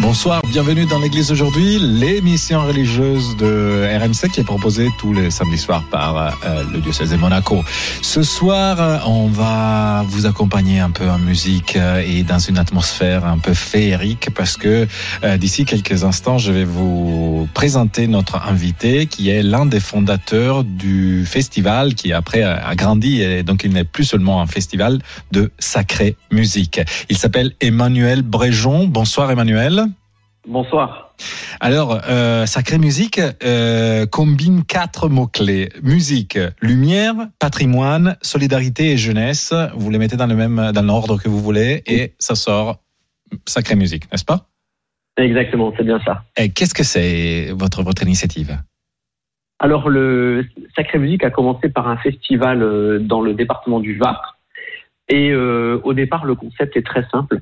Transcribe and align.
Bonsoir, 0.00 0.42
bienvenue 0.42 0.84
dans 0.84 0.98
l'église 0.98 1.32
aujourd'hui, 1.32 1.78
l'émission 1.78 2.60
religieuse 2.60 3.34
de 3.36 3.88
RMC 3.98 4.30
qui 4.30 4.40
est 4.40 4.44
proposée 4.44 4.90
tous 4.98 5.14
les 5.14 5.30
samedis 5.30 5.56
soirs 5.58 5.84
par 5.90 6.16
euh, 6.44 6.64
le 6.70 6.80
diocèse 6.80 7.10
de 7.10 7.16
Monaco. 7.16 7.64
Ce 8.02 8.22
soir, 8.22 9.08
on 9.08 9.26
va 9.28 10.04
vous 10.06 10.26
accompagner 10.26 10.80
un 10.80 10.90
peu 10.90 11.08
en 11.08 11.18
musique 11.18 11.76
euh, 11.76 12.02
et 12.06 12.24
dans 12.24 12.38
une 12.38 12.58
atmosphère 12.58 13.24
un 13.24 13.38
peu 13.38 13.54
féerique 13.54 14.28
parce 14.34 14.58
que 14.58 14.86
euh, 15.24 15.36
d'ici 15.38 15.64
quelques 15.64 16.04
instants, 16.04 16.36
je 16.36 16.52
vais 16.52 16.64
vous 16.64 17.48
présenter 17.54 18.06
notre 18.06 18.46
invité 18.46 19.06
qui 19.06 19.30
est 19.30 19.42
l'un 19.42 19.64
des 19.64 19.80
fondateurs 19.80 20.62
du 20.62 21.24
festival 21.24 21.94
qui 21.94 22.12
après 22.12 22.42
a 22.42 22.74
grandi 22.74 23.22
et 23.22 23.42
donc 23.42 23.64
il 23.64 23.72
n'est 23.72 23.84
plus 23.84 24.04
seulement 24.04 24.42
un 24.42 24.46
festival 24.46 25.00
de 25.32 25.50
sacrée 25.58 26.16
musique. 26.30 26.80
Il 27.08 27.16
s'appelle 27.16 27.54
Emmanuel 27.62 28.20
Bréjon. 28.22 28.86
Bonsoir 28.86 29.30
Emmanuel. 29.30 29.85
Bonsoir. 30.46 31.14
Alors, 31.60 31.98
euh, 32.08 32.46
Sacrée 32.46 32.78
Musique 32.78 33.20
euh, 33.42 34.06
combine 34.06 34.64
quatre 34.64 35.08
mots-clés. 35.08 35.70
Musique, 35.82 36.38
lumière, 36.60 37.14
patrimoine, 37.40 38.16
solidarité 38.22 38.92
et 38.92 38.96
jeunesse. 38.96 39.52
Vous 39.74 39.90
les 39.90 39.98
mettez 39.98 40.16
dans 40.16 40.26
le 40.28 40.36
même 40.36 40.70
dans 40.72 40.82
l'ordre 40.82 41.20
que 41.20 41.28
vous 41.28 41.40
voulez 41.40 41.82
et 41.86 42.14
ça 42.18 42.36
sort 42.36 42.78
Sacrée 43.46 43.74
Musique, 43.74 44.10
n'est-ce 44.12 44.24
pas? 44.24 44.46
Exactement, 45.16 45.72
c'est 45.76 45.82
bien 45.82 45.98
ça. 46.04 46.22
Et 46.36 46.50
qu'est-ce 46.50 46.74
que 46.74 46.84
c'est 46.84 47.50
votre, 47.52 47.82
votre 47.82 48.02
initiative? 48.02 48.56
Alors, 49.58 49.88
le 49.88 50.46
Sacrée 50.76 50.98
Musique 50.98 51.24
a 51.24 51.30
commencé 51.30 51.70
par 51.70 51.88
un 51.88 51.96
festival 51.96 52.62
euh, 52.62 52.98
dans 53.00 53.20
le 53.20 53.34
département 53.34 53.80
du 53.80 53.96
Var. 53.96 54.38
Et 55.08 55.30
euh, 55.30 55.80
au 55.82 55.94
départ, 55.94 56.24
le 56.24 56.34
concept 56.34 56.76
est 56.76 56.86
très 56.86 57.04
simple 57.10 57.40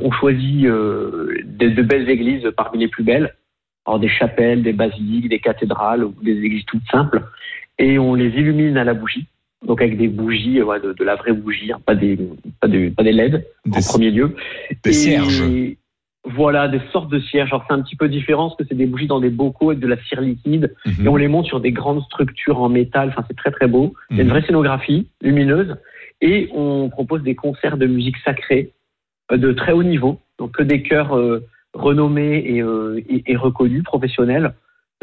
on 0.00 0.10
choisit 0.12 0.64
euh, 0.66 1.34
de, 1.44 1.68
de, 1.68 1.82
belles 1.82 2.08
églises 2.08 2.46
parmi 2.56 2.78
les 2.78 2.88
plus 2.88 3.04
belles, 3.04 3.34
alors 3.86 3.98
des 4.00 4.08
chapelles, 4.08 4.62
des 4.62 4.72
basiliques, 4.72 5.28
des 5.28 5.38
cathédrales 5.40 6.04
ou 6.04 6.14
des 6.22 6.36
églises 6.38 6.64
toutes 6.66 6.86
simples, 6.90 7.22
et 7.78 7.98
on 7.98 8.14
les 8.14 8.28
illumine 8.28 8.76
à 8.76 8.84
la 8.84 8.94
bougie, 8.94 9.26
donc 9.66 9.80
avec 9.82 9.96
des 9.96 10.08
bougies, 10.08 10.62
ouais, 10.62 10.80
de, 10.80 10.92
de, 10.92 11.04
la 11.04 11.16
vraie 11.16 11.32
bougie, 11.32 11.72
hein, 11.72 11.80
pas 11.84 11.94
des 11.94 12.18
pas, 12.60 12.68
de, 12.68 12.90
pas 12.90 13.02
des 13.02 13.12
LED 13.12 13.44
Des- 13.66 13.78
en 13.78 13.82
premier 13.92 14.10
lieu. 14.10 14.34
Des 14.84 14.90
Et 14.90 14.92
cierges. 14.92 15.44
Voilà, 16.24 16.68
des 16.68 16.80
sortes 16.92 17.10
de 17.10 17.20
cierges. 17.20 17.48
Alors 17.52 17.64
c'est 17.66 17.72
un 17.74 17.80
petit 17.80 17.96
peu 17.96 18.08
différent 18.08 18.48
parce 18.48 18.58
que 18.58 18.64
c'est 18.68 18.74
des 18.74 18.84
bougies 18.86 19.06
dans 19.06 19.20
des 19.20 19.30
bocaux 19.30 19.70
avec 19.70 19.80
de 19.80 19.86
la 19.86 19.96
cire 20.02 20.20
liquide 20.20 20.74
Mhm. 20.84 21.06
et 21.06 21.08
on 21.08 21.16
les 21.16 21.28
monte 21.28 21.46
sur 21.46 21.60
des 21.60 21.72
grandes 21.72 22.02
structures 22.02 22.60
en 22.60 22.68
métal. 22.68 23.08
Enfin, 23.10 23.24
c'est 23.28 23.36
très 23.36 23.50
très 23.50 23.66
beau. 23.66 23.94
Il 24.10 24.16
y 24.16 24.20
a 24.20 24.22
une 24.22 24.28
Mhm. 24.28 24.34
vraie 24.36 24.42
scénographie 24.46 25.08
lumineuse 25.22 25.76
et 26.20 26.50
on 26.52 26.90
propose 26.90 27.22
des 27.22 27.34
concerts 27.34 27.78
de 27.78 27.86
musique 27.86 28.16
sacrée 28.24 28.62
euh, 28.62 28.77
de 29.36 29.52
très 29.52 29.72
haut 29.72 29.82
niveau, 29.82 30.20
donc 30.38 30.52
que 30.52 30.62
des 30.62 30.82
chœurs 30.82 31.16
euh, 31.16 31.44
renommés 31.74 32.38
et, 32.46 32.62
euh, 32.62 33.00
et- 33.08 33.24
et 33.32 33.36
reconnus, 33.36 33.82
professionnels, 33.82 34.54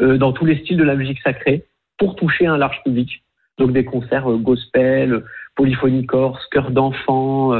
euh, 0.02 0.18
dans 0.18 0.32
tous 0.32 0.44
les 0.44 0.56
styles 0.58 0.76
de 0.76 0.84
la 0.84 0.96
musique 0.96 1.20
sacrée, 1.22 1.64
pour 1.98 2.16
toucher 2.16 2.46
un 2.46 2.58
large 2.58 2.82
public. 2.84 3.22
Donc 3.58 3.72
des 3.72 3.84
concerts 3.84 4.28
gospel, 4.28 5.22
polyphonie 5.54 6.04
corse, 6.04 6.44
chœurs 6.48 6.70
d'enfants, 6.70 7.58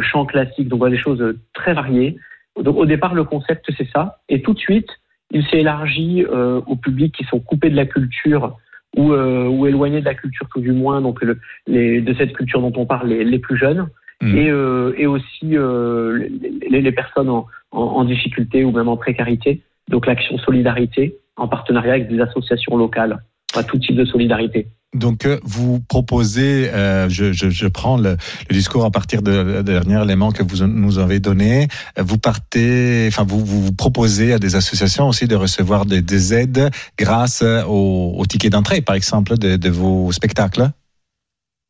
chants 0.00 0.26
classiques, 0.26 0.68
donc 0.68 0.80
voilà, 0.80 0.96
des 0.96 1.00
choses 1.00 1.36
très 1.54 1.74
variées. 1.74 2.16
Donc 2.60 2.76
au 2.76 2.86
départ, 2.86 3.14
le 3.14 3.22
concept 3.22 3.70
c'est 3.76 3.88
ça, 3.94 4.18
et 4.28 4.42
tout 4.42 4.52
de 4.52 4.58
suite, 4.58 4.88
il 5.30 5.46
s'est 5.46 5.60
élargi 5.60 6.24
euh, 6.28 6.60
aux 6.66 6.74
publics 6.76 7.14
qui 7.14 7.24
sont 7.24 7.38
coupés 7.38 7.70
de 7.70 7.76
la 7.76 7.86
culture 7.86 8.58
ou, 8.96 9.12
euh, 9.12 9.46
ou 9.46 9.66
éloignés 9.66 10.00
de 10.00 10.04
la 10.04 10.14
culture 10.14 10.48
tout 10.52 10.60
du 10.60 10.72
moins, 10.72 11.00
donc 11.00 11.22
le- 11.22 11.38
les, 11.68 12.00
de 12.00 12.12
cette 12.14 12.32
culture 12.32 12.60
dont 12.60 12.72
on 12.76 12.84
parle, 12.84 13.08
les 13.08 13.38
plus 13.38 13.56
jeunes, 13.56 13.86
Et, 14.22 14.48
euh, 14.48 14.94
et 14.96 15.06
aussi 15.06 15.56
euh, 15.56 16.28
les, 16.70 16.80
les 16.80 16.92
personnes 16.92 17.28
en, 17.28 17.46
en, 17.72 17.80
en 17.80 18.04
difficulté 18.04 18.64
ou 18.64 18.70
même 18.70 18.88
en 18.88 18.96
précarité. 18.96 19.62
Donc 19.90 20.06
l'action 20.06 20.38
solidarité 20.38 21.16
en 21.36 21.48
partenariat 21.48 21.94
avec 21.94 22.08
des 22.08 22.20
associations 22.20 22.76
locales, 22.76 23.20
enfin, 23.52 23.64
tout 23.64 23.78
type 23.78 23.96
de 23.96 24.04
solidarité. 24.04 24.68
Donc, 24.94 25.24
euh, 25.24 25.40
vous 25.42 25.80
proposez, 25.80 26.70
euh, 26.70 27.08
je, 27.08 27.32
je, 27.32 27.48
je 27.48 27.66
prends 27.66 27.96
le, 27.96 28.16
le 28.50 28.54
discours 28.54 28.84
à 28.84 28.90
partir 28.90 29.22
de, 29.22 29.32
de 29.56 29.62
dernier 29.62 30.02
élément 30.02 30.30
que 30.30 30.42
vous 30.42 30.66
nous 30.66 30.98
avez 30.98 31.18
donné. 31.18 31.68
Vous 31.98 32.18
partez, 32.18 33.06
enfin, 33.08 33.24
vous, 33.26 33.42
vous 33.42 33.62
vous 33.62 33.72
proposez 33.72 34.34
à 34.34 34.38
des 34.38 34.54
associations 34.54 35.08
aussi 35.08 35.26
de 35.26 35.34
recevoir 35.34 35.86
des, 35.86 36.02
des 36.02 36.34
aides 36.34 36.70
grâce 36.98 37.42
au, 37.66 38.14
au 38.18 38.26
ticket 38.26 38.50
d'entrée, 38.50 38.82
par 38.82 38.94
exemple, 38.94 39.38
de, 39.38 39.56
de 39.56 39.70
vos 39.70 40.12
spectacles? 40.12 40.68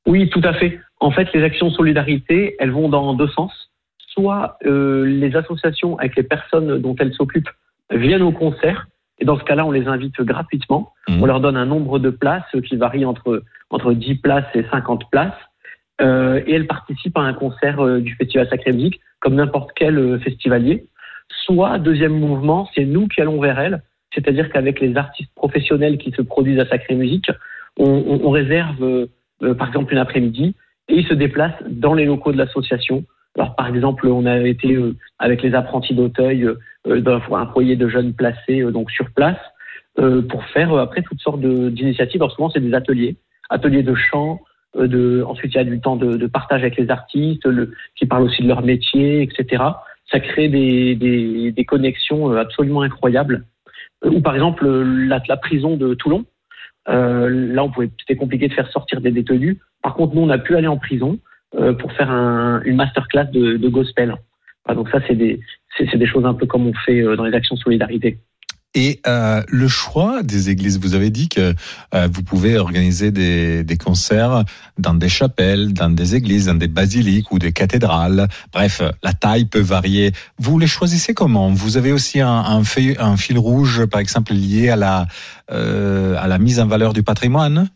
Oui, 0.04 0.28
tout 0.28 0.42
à 0.42 0.52
fait. 0.54 0.80
En 1.02 1.10
fait, 1.10 1.28
les 1.34 1.42
actions 1.42 1.70
solidarité, 1.70 2.56
elles 2.60 2.70
vont 2.70 2.88
dans 2.88 3.12
deux 3.14 3.28
sens. 3.28 3.52
Soit 4.14 4.58
euh, 4.66 5.04
les 5.04 5.34
associations 5.36 5.98
avec 5.98 6.16
les 6.16 6.22
personnes 6.22 6.78
dont 6.80 6.94
elles 7.00 7.12
s'occupent 7.14 7.48
viennent 7.90 8.22
au 8.22 8.32
concert, 8.32 8.86
et 9.18 9.24
dans 9.24 9.38
ce 9.38 9.44
cas-là, 9.44 9.64
on 9.66 9.70
les 9.70 9.86
invite 9.88 10.20
gratuitement. 10.20 10.92
Mhm. 11.08 11.22
On 11.22 11.26
leur 11.26 11.40
donne 11.40 11.56
un 11.56 11.66
nombre 11.66 11.98
de 11.98 12.10
places 12.10 12.54
qui 12.66 12.76
varie 12.76 13.04
entre, 13.04 13.42
entre 13.70 13.92
10 13.92 14.16
places 14.16 14.46
et 14.54 14.64
50 14.70 15.10
places. 15.10 15.32
Euh, 16.00 16.40
et 16.46 16.54
elles 16.54 16.66
participent 16.66 17.18
à 17.18 17.22
un 17.22 17.34
concert 17.34 17.80
euh, 17.80 18.00
du 18.00 18.14
Festival 18.14 18.48
Sacré 18.48 18.72
Musique, 18.72 19.00
comme 19.20 19.34
n'importe 19.34 19.70
quel 19.76 19.98
euh, 19.98 20.18
festivalier. 20.18 20.86
Soit, 21.44 21.78
deuxième 21.78 22.18
mouvement, 22.18 22.68
c'est 22.74 22.84
nous 22.84 23.08
qui 23.08 23.20
allons 23.20 23.40
vers 23.40 23.58
elles, 23.60 23.82
c'est-à-dire 24.14 24.50
qu'avec 24.50 24.80
les 24.80 24.96
artistes 24.96 25.30
professionnels 25.34 25.98
qui 25.98 26.10
se 26.12 26.22
produisent 26.22 26.58
à 26.60 26.66
Sacré 26.66 26.94
Musique, 26.94 27.30
on, 27.78 27.86
on- 28.06 28.20
on 28.24 28.30
réserve, 28.30 28.82
euh, 29.42 29.54
par 29.54 29.68
exemple, 29.68 29.92
une 29.92 29.98
après-midi, 29.98 30.54
et 30.88 30.98
ils 30.98 31.06
se 31.06 31.14
déplacent 31.14 31.62
dans 31.68 31.94
les 31.94 32.04
locaux 32.04 32.32
de 32.32 32.38
l'association. 32.38 33.04
Alors, 33.36 33.54
par 33.54 33.68
exemple, 33.68 34.06
on 34.08 34.26
a 34.26 34.38
été 34.40 34.74
euh, 34.74 34.94
avec 35.18 35.42
les 35.42 35.54
apprentis 35.54 35.94
d'Auteuil 35.94 36.44
euh, 36.44 36.58
euh, 36.86 37.00
dans 37.00 37.20
un 37.34 37.46
foyer 37.46 37.76
de 37.76 37.88
jeunes 37.88 38.12
placés 38.12 38.62
donc 38.72 38.90
sur 38.90 39.10
place 39.10 39.38
pour 40.30 40.42
faire 40.46 40.74
après 40.76 41.02
toutes 41.02 41.20
sortes 41.20 41.40
d'initiatives. 41.40 42.22
Alors 42.22 42.32
souvent, 42.32 42.48
c'est 42.48 42.60
des 42.60 42.72
ateliers, 42.72 43.16
ateliers 43.50 43.82
de 43.82 43.94
chant. 43.94 44.40
de, 44.74 45.22
ensuite, 45.28 45.52
il 45.52 45.58
y 45.58 45.60
a 45.60 45.64
du 45.64 45.80
temps 45.82 45.96
de, 45.96 46.16
de 46.16 46.26
partage 46.26 46.62
avec 46.62 46.78
les 46.78 46.90
artistes, 46.90 47.44
le, 47.44 47.74
qui 47.94 48.06
parlent 48.06 48.22
aussi 48.22 48.42
de 48.42 48.48
leur 48.48 48.62
métier, 48.62 49.20
etc. 49.20 49.62
Ça 50.10 50.18
crée 50.18 50.48
des, 50.48 50.94
des, 50.94 51.52
des 51.52 51.64
connexions 51.66 52.34
absolument 52.34 52.80
incroyables. 52.80 53.44
Ou 54.02 54.22
par 54.22 54.34
exemple, 54.34 54.66
la, 54.66 55.22
la 55.28 55.36
prison 55.36 55.76
de 55.76 55.92
Toulon. 55.92 56.24
Euh, 56.88 57.28
là, 57.28 57.66
c'était 58.00 58.16
compliqué 58.16 58.48
de 58.48 58.54
faire 58.54 58.70
sortir 58.70 59.00
des 59.00 59.10
détenus. 59.10 59.58
Par 59.82 59.94
contre, 59.94 60.14
nous, 60.14 60.22
on 60.22 60.30
a 60.30 60.38
pu 60.38 60.56
aller 60.56 60.68
en 60.68 60.78
prison 60.78 61.18
euh, 61.54 61.72
pour 61.74 61.92
faire 61.92 62.10
un, 62.10 62.62
une 62.64 62.76
masterclass 62.76 63.26
de, 63.32 63.56
de 63.56 63.68
gospel. 63.68 64.14
Voilà, 64.64 64.80
donc 64.80 64.88
ça, 64.90 65.00
c'est 65.06 65.16
des, 65.16 65.40
c'est, 65.76 65.88
c'est 65.90 65.98
des 65.98 66.06
choses 66.06 66.24
un 66.24 66.34
peu 66.34 66.46
comme 66.46 66.66
on 66.66 66.74
fait 66.86 67.00
euh, 67.00 67.16
dans 67.16 67.24
les 67.24 67.34
actions 67.34 67.56
solidarité. 67.56 68.18
Et 68.74 69.00
euh, 69.06 69.42
le 69.48 69.68
choix 69.68 70.22
des 70.22 70.48
églises, 70.48 70.80
vous 70.80 70.94
avez 70.94 71.10
dit 71.10 71.28
que 71.28 71.52
euh, 71.94 72.08
vous 72.10 72.22
pouvez 72.22 72.56
organiser 72.56 73.10
des, 73.10 73.64
des 73.64 73.76
concerts 73.76 74.44
dans 74.78 74.94
des 74.94 75.10
chapelles, 75.10 75.74
dans 75.74 75.90
des 75.90 76.14
églises, 76.14 76.46
dans 76.46 76.54
des 76.54 76.68
basiliques 76.68 77.30
ou 77.32 77.38
des 77.38 77.52
cathédrales. 77.52 78.28
Bref, 78.50 78.80
la 79.02 79.12
taille 79.12 79.44
peut 79.44 79.60
varier. 79.60 80.12
Vous 80.38 80.58
les 80.58 80.66
choisissez 80.66 81.12
comment? 81.12 81.50
Vous 81.50 81.76
avez 81.76 81.92
aussi 81.92 82.22
un, 82.22 82.30
un, 82.30 82.64
fil, 82.64 82.96
un 82.98 83.18
fil 83.18 83.36
rouge, 83.36 83.84
par 83.84 84.00
exemple, 84.00 84.32
lié 84.32 84.70
à 84.70 84.76
la, 84.76 85.06
euh, 85.50 86.16
à 86.18 86.26
la 86.26 86.38
mise 86.38 86.58
en 86.58 86.66
valeur 86.66 86.94
du 86.94 87.02
patrimoine? 87.02 87.68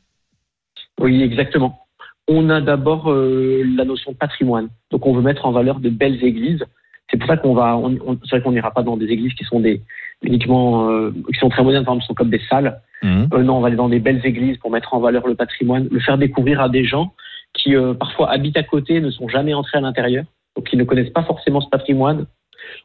Oui, 0.98 1.20
exactement. 1.20 1.85
On 2.28 2.50
a 2.50 2.60
d'abord 2.60 3.10
euh, 3.10 3.62
la 3.76 3.84
notion 3.84 4.12
de 4.12 4.16
patrimoine. 4.16 4.68
Donc, 4.90 5.06
on 5.06 5.12
veut 5.12 5.22
mettre 5.22 5.46
en 5.46 5.52
valeur 5.52 5.80
de 5.80 5.90
belles 5.90 6.22
églises. 6.24 6.64
C'est 7.10 7.18
pour 7.18 7.28
ça 7.28 7.36
qu'on 7.36 7.54
va, 7.54 7.76
on, 7.76 7.96
on, 8.04 8.18
c'est 8.24 8.30
vrai 8.30 8.42
qu'on 8.42 8.52
n'ira 8.52 8.72
pas 8.72 8.82
dans 8.82 8.96
des 8.96 9.06
églises 9.06 9.34
qui 9.34 9.44
sont 9.44 9.60
des 9.60 9.82
uniquement, 10.22 10.90
euh, 10.90 11.12
qui 11.32 11.38
sont 11.38 11.48
très 11.50 11.62
modernes, 11.62 11.84
par 11.84 11.94
exemple, 11.94 12.06
sont 12.06 12.14
comme 12.14 12.30
des 12.30 12.42
salles. 12.48 12.80
Mmh. 13.02 13.26
Euh, 13.32 13.42
non, 13.42 13.58
on 13.58 13.60
va 13.60 13.68
aller 13.68 13.76
dans 13.76 13.88
des 13.88 14.00
belles 14.00 14.24
églises 14.24 14.56
pour 14.58 14.70
mettre 14.70 14.94
en 14.94 15.00
valeur 15.00 15.26
le 15.26 15.34
patrimoine, 15.34 15.88
le 15.90 16.00
faire 16.00 16.18
découvrir 16.18 16.60
à 16.60 16.68
des 16.68 16.84
gens 16.84 17.12
qui 17.54 17.74
parfois 17.98 18.30
habitent 18.30 18.58
à 18.58 18.62
côté, 18.62 19.00
ne 19.00 19.08
sont 19.08 19.28
jamais 19.28 19.54
entrés 19.54 19.78
à 19.78 19.80
l'intérieur, 19.80 20.24
donc 20.56 20.66
qui 20.68 20.76
ne 20.76 20.84
connaissent 20.84 21.12
pas 21.12 21.22
forcément 21.22 21.62
ce 21.62 21.70
patrimoine. 21.70 22.26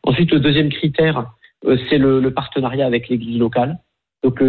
Ensuite, 0.03 0.31
le 0.31 0.39
deuxième 0.39 0.69
critère, 0.69 1.33
c'est 1.89 1.97
le, 1.97 2.21
le, 2.21 2.33
partenariat 2.33 2.85
avec 2.85 3.09
l'église 3.09 3.37
locale. 3.37 3.79
Donc, 4.23 4.41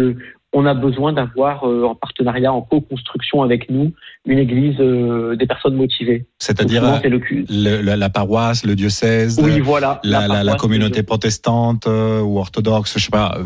on 0.55 0.65
a 0.67 0.73
besoin 0.75 1.13
d'avoir 1.13 1.67
euh, 1.67 1.83
en 1.83 1.95
partenariat, 1.95 2.53
en 2.53 2.61
co-construction 2.61 3.41
avec 3.41 3.69
nous, 3.71 3.91
une 4.25 4.37
église 4.37 4.75
euh, 4.79 5.35
des 5.35 5.47
personnes 5.47 5.75
motivées. 5.75 6.27
C'est-à-dire 6.37 6.83
le, 7.03 7.81
le- 7.81 7.95
la, 7.95 8.09
paroisse, 8.09 8.63
le 8.65 8.75
diocèse, 8.75 9.39
oui, 9.43 9.59
voilà. 9.59 9.99
la, 10.03 10.21
la- 10.21 10.27
la 10.27 10.33
paroisse, 10.43 10.61
communauté 10.61 10.99
le- 10.99 11.05
protestante 11.05 11.87
euh, 11.87 12.21
ou 12.21 12.37
orthodoxe, 12.37 12.97
je 12.97 13.03
sais 13.05 13.09
pas. 13.11 13.37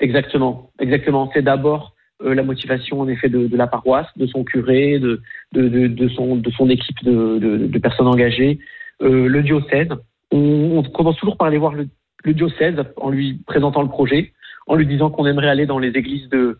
Exactement, 0.00 0.70
exactement. 0.80 1.30
C'est 1.34 1.42
d'abord 1.42 1.92
la 2.24 2.42
motivation 2.42 3.00
en 3.00 3.08
effet 3.08 3.28
de, 3.28 3.46
de 3.48 3.56
la 3.56 3.66
paroisse, 3.66 4.06
de 4.16 4.26
son 4.26 4.44
curé, 4.44 4.98
de, 4.98 5.20
de, 5.52 5.68
de, 5.68 5.88
de 5.88 6.08
son, 6.08 6.36
de 6.36 6.50
son 6.52 6.70
équipe 6.70 7.04
de, 7.04 7.78
personnes 7.78 8.06
engagées, 8.06 8.60
le 9.00 9.40
diocèse. 9.42 9.88
On, 10.32 10.78
on 10.78 10.82
commence 10.84 11.16
toujours 11.16 11.36
par 11.36 11.48
aller 11.48 11.58
voir 11.58 11.72
le 11.74 12.32
diocèse 12.32 12.76
en 12.96 13.10
lui 13.10 13.40
présentant 13.46 13.82
le 13.82 13.88
projet, 13.88 14.32
en 14.66 14.74
lui 14.74 14.86
disant 14.86 15.10
qu'on 15.10 15.26
aimerait 15.26 15.48
aller 15.48 15.66
dans 15.66 15.78
les 15.78 15.90
églises 15.90 16.28
de, 16.28 16.58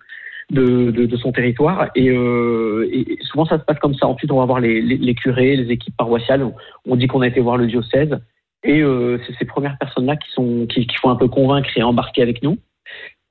de, 0.51 1.17
son 1.17 1.33
territoire. 1.33 1.91
Et, 1.95 2.11
euh, 2.11 2.89
et 2.93 3.19
souvent 3.23 3.47
ça 3.47 3.59
se 3.59 3.65
passe 3.65 3.79
comme 3.79 3.95
ça. 3.95 4.07
Ensuite, 4.07 4.31
on 4.31 4.39
va 4.39 4.45
voir 4.45 4.61
les, 4.61 4.81
les, 4.81 5.15
curés, 5.15 5.57
les 5.57 5.71
équipes 5.73 5.97
paroissiales. 5.97 6.47
On, 6.87 6.97
dit 6.97 7.07
qu'on 7.07 7.23
a 7.23 7.29
été 7.29 7.41
voir 7.41 7.57
le 7.57 7.67
diocèse. 7.67 8.19
Et 8.63 8.81
euh, 8.81 9.19
c'est 9.27 9.35
ces 9.39 9.45
premières 9.45 9.77
personnes-là 9.79 10.17
qui, 10.17 10.31
sont, 10.33 10.67
qui, 10.67 10.87
font 11.01 11.11
un 11.11 11.17
peu 11.17 11.29
convaincre 11.29 11.69
et 11.77 11.83
embarquer 11.83 12.23
avec 12.23 12.43
nous. 12.43 12.59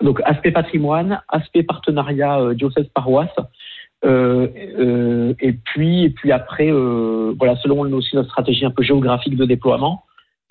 Donc 0.02 0.22
aspect 0.26 0.52
patrimoine, 0.52 1.22
aspect 1.30 1.64
partenariat 1.64 2.40
euh, 2.40 2.54
diocèse-paroisse. 2.54 3.36
Et 4.06 5.54
puis 5.64 6.04
et 6.04 6.10
puis 6.10 6.34
après 6.34 6.70
voilà 6.70 7.56
selon 7.64 7.80
aussi 7.94 8.18
notre 8.18 8.28
stratégie 8.32 8.66
un 8.66 8.72
peu 8.72 8.84
géographique 8.84 9.38
de 9.38 9.46
déploiement 9.46 10.04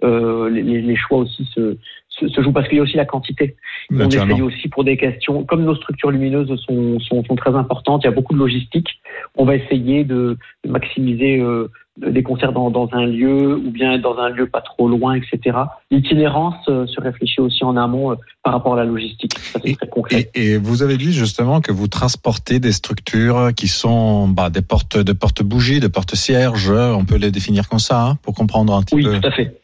euh, 0.04 0.48
les, 0.50 0.96
choix 0.96 1.18
aussi 1.18 1.48
se, 1.54 1.76
se, 2.08 2.28
se 2.28 2.42
jouent 2.42 2.52
parce 2.52 2.68
qu'il 2.68 2.76
y 2.78 2.80
a 2.80 2.82
aussi 2.82 2.96
la 2.96 3.04
quantité 3.04 3.56
on 3.90 3.96
naturellement. 3.96 4.34
essaye 4.34 4.42
aussi 4.42 4.68
pour 4.68 4.84
des 4.84 4.96
questions, 4.96 5.44
comme 5.44 5.64
nos 5.64 5.74
structures 5.76 6.10
lumineuses 6.10 6.54
sont, 6.66 6.98
sont, 7.00 7.24
sont 7.24 7.36
très 7.36 7.54
importantes, 7.54 8.02
il 8.04 8.06
y 8.06 8.10
a 8.10 8.12
beaucoup 8.12 8.34
de 8.34 8.38
logistique, 8.38 8.88
on 9.36 9.44
va 9.44 9.56
essayer 9.56 10.04
de, 10.04 10.36
de 10.64 10.70
maximiser 10.70 11.38
euh, 11.40 11.70
des 11.98 12.22
concerts 12.22 12.52
dans, 12.52 12.70
dans 12.70 12.88
un 12.92 13.04
lieu 13.04 13.54
ou 13.56 13.70
bien 13.70 13.98
dans 13.98 14.16
un 14.16 14.30
lieu 14.30 14.46
pas 14.46 14.62
trop 14.62 14.88
loin, 14.88 15.14
etc. 15.14 15.58
L'itinérance 15.90 16.54
euh, 16.68 16.86
se 16.86 16.98
réfléchit 17.00 17.40
aussi 17.42 17.64
en 17.64 17.76
amont 17.76 18.12
euh, 18.12 18.14
par 18.42 18.54
rapport 18.54 18.74
à 18.74 18.76
la 18.78 18.84
logistique. 18.84 19.38
Ça, 19.38 19.60
c'est 19.62 19.76
très 19.76 19.88
concret. 19.88 20.30
Et, 20.34 20.52
et 20.52 20.56
vous 20.58 20.82
avez 20.82 20.96
dit 20.96 21.12
justement 21.12 21.60
que 21.60 21.70
vous 21.70 21.88
transportez 21.88 22.60
des 22.60 22.72
structures 22.72 23.50
qui 23.54 23.68
sont 23.68 24.26
bah, 24.28 24.48
des 24.48 24.62
portes, 24.62 24.96
de 24.96 25.12
porte 25.12 25.42
bougies, 25.42 25.80
de 25.80 25.88
porte 25.88 26.14
cierges. 26.14 26.70
On 26.70 27.04
peut 27.04 27.16
les 27.16 27.30
définir 27.30 27.68
comme 27.68 27.78
ça 27.78 28.06
hein, 28.06 28.18
pour 28.22 28.34
comprendre 28.34 28.74
un 28.74 28.82
petit 28.82 28.94
Oui, 28.94 29.04
peu. 29.04 29.20
tout 29.20 29.28
à 29.28 29.30
fait. 29.30 29.54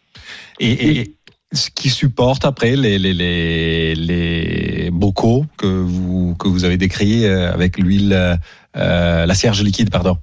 Et, 0.61 1.01
et 1.01 1.15
ce 1.53 1.71
qui 1.71 1.89
supporte 1.89 2.45
après 2.45 2.77
les, 2.77 2.99
les, 2.99 3.15
les, 3.15 3.95
les 3.95 4.91
bocaux 4.91 5.45
que 5.57 5.67
vous, 5.67 6.35
que 6.37 6.49
vous 6.49 6.65
avez 6.65 6.77
décrits 6.77 7.25
euh, 7.27 7.53
avec 7.53 7.79
l'huile, 7.79 8.13
euh, 8.77 9.27
la 9.27 9.35
cierge 9.35 9.63
liquide, 9.63 9.91
pardon. 9.91 10.19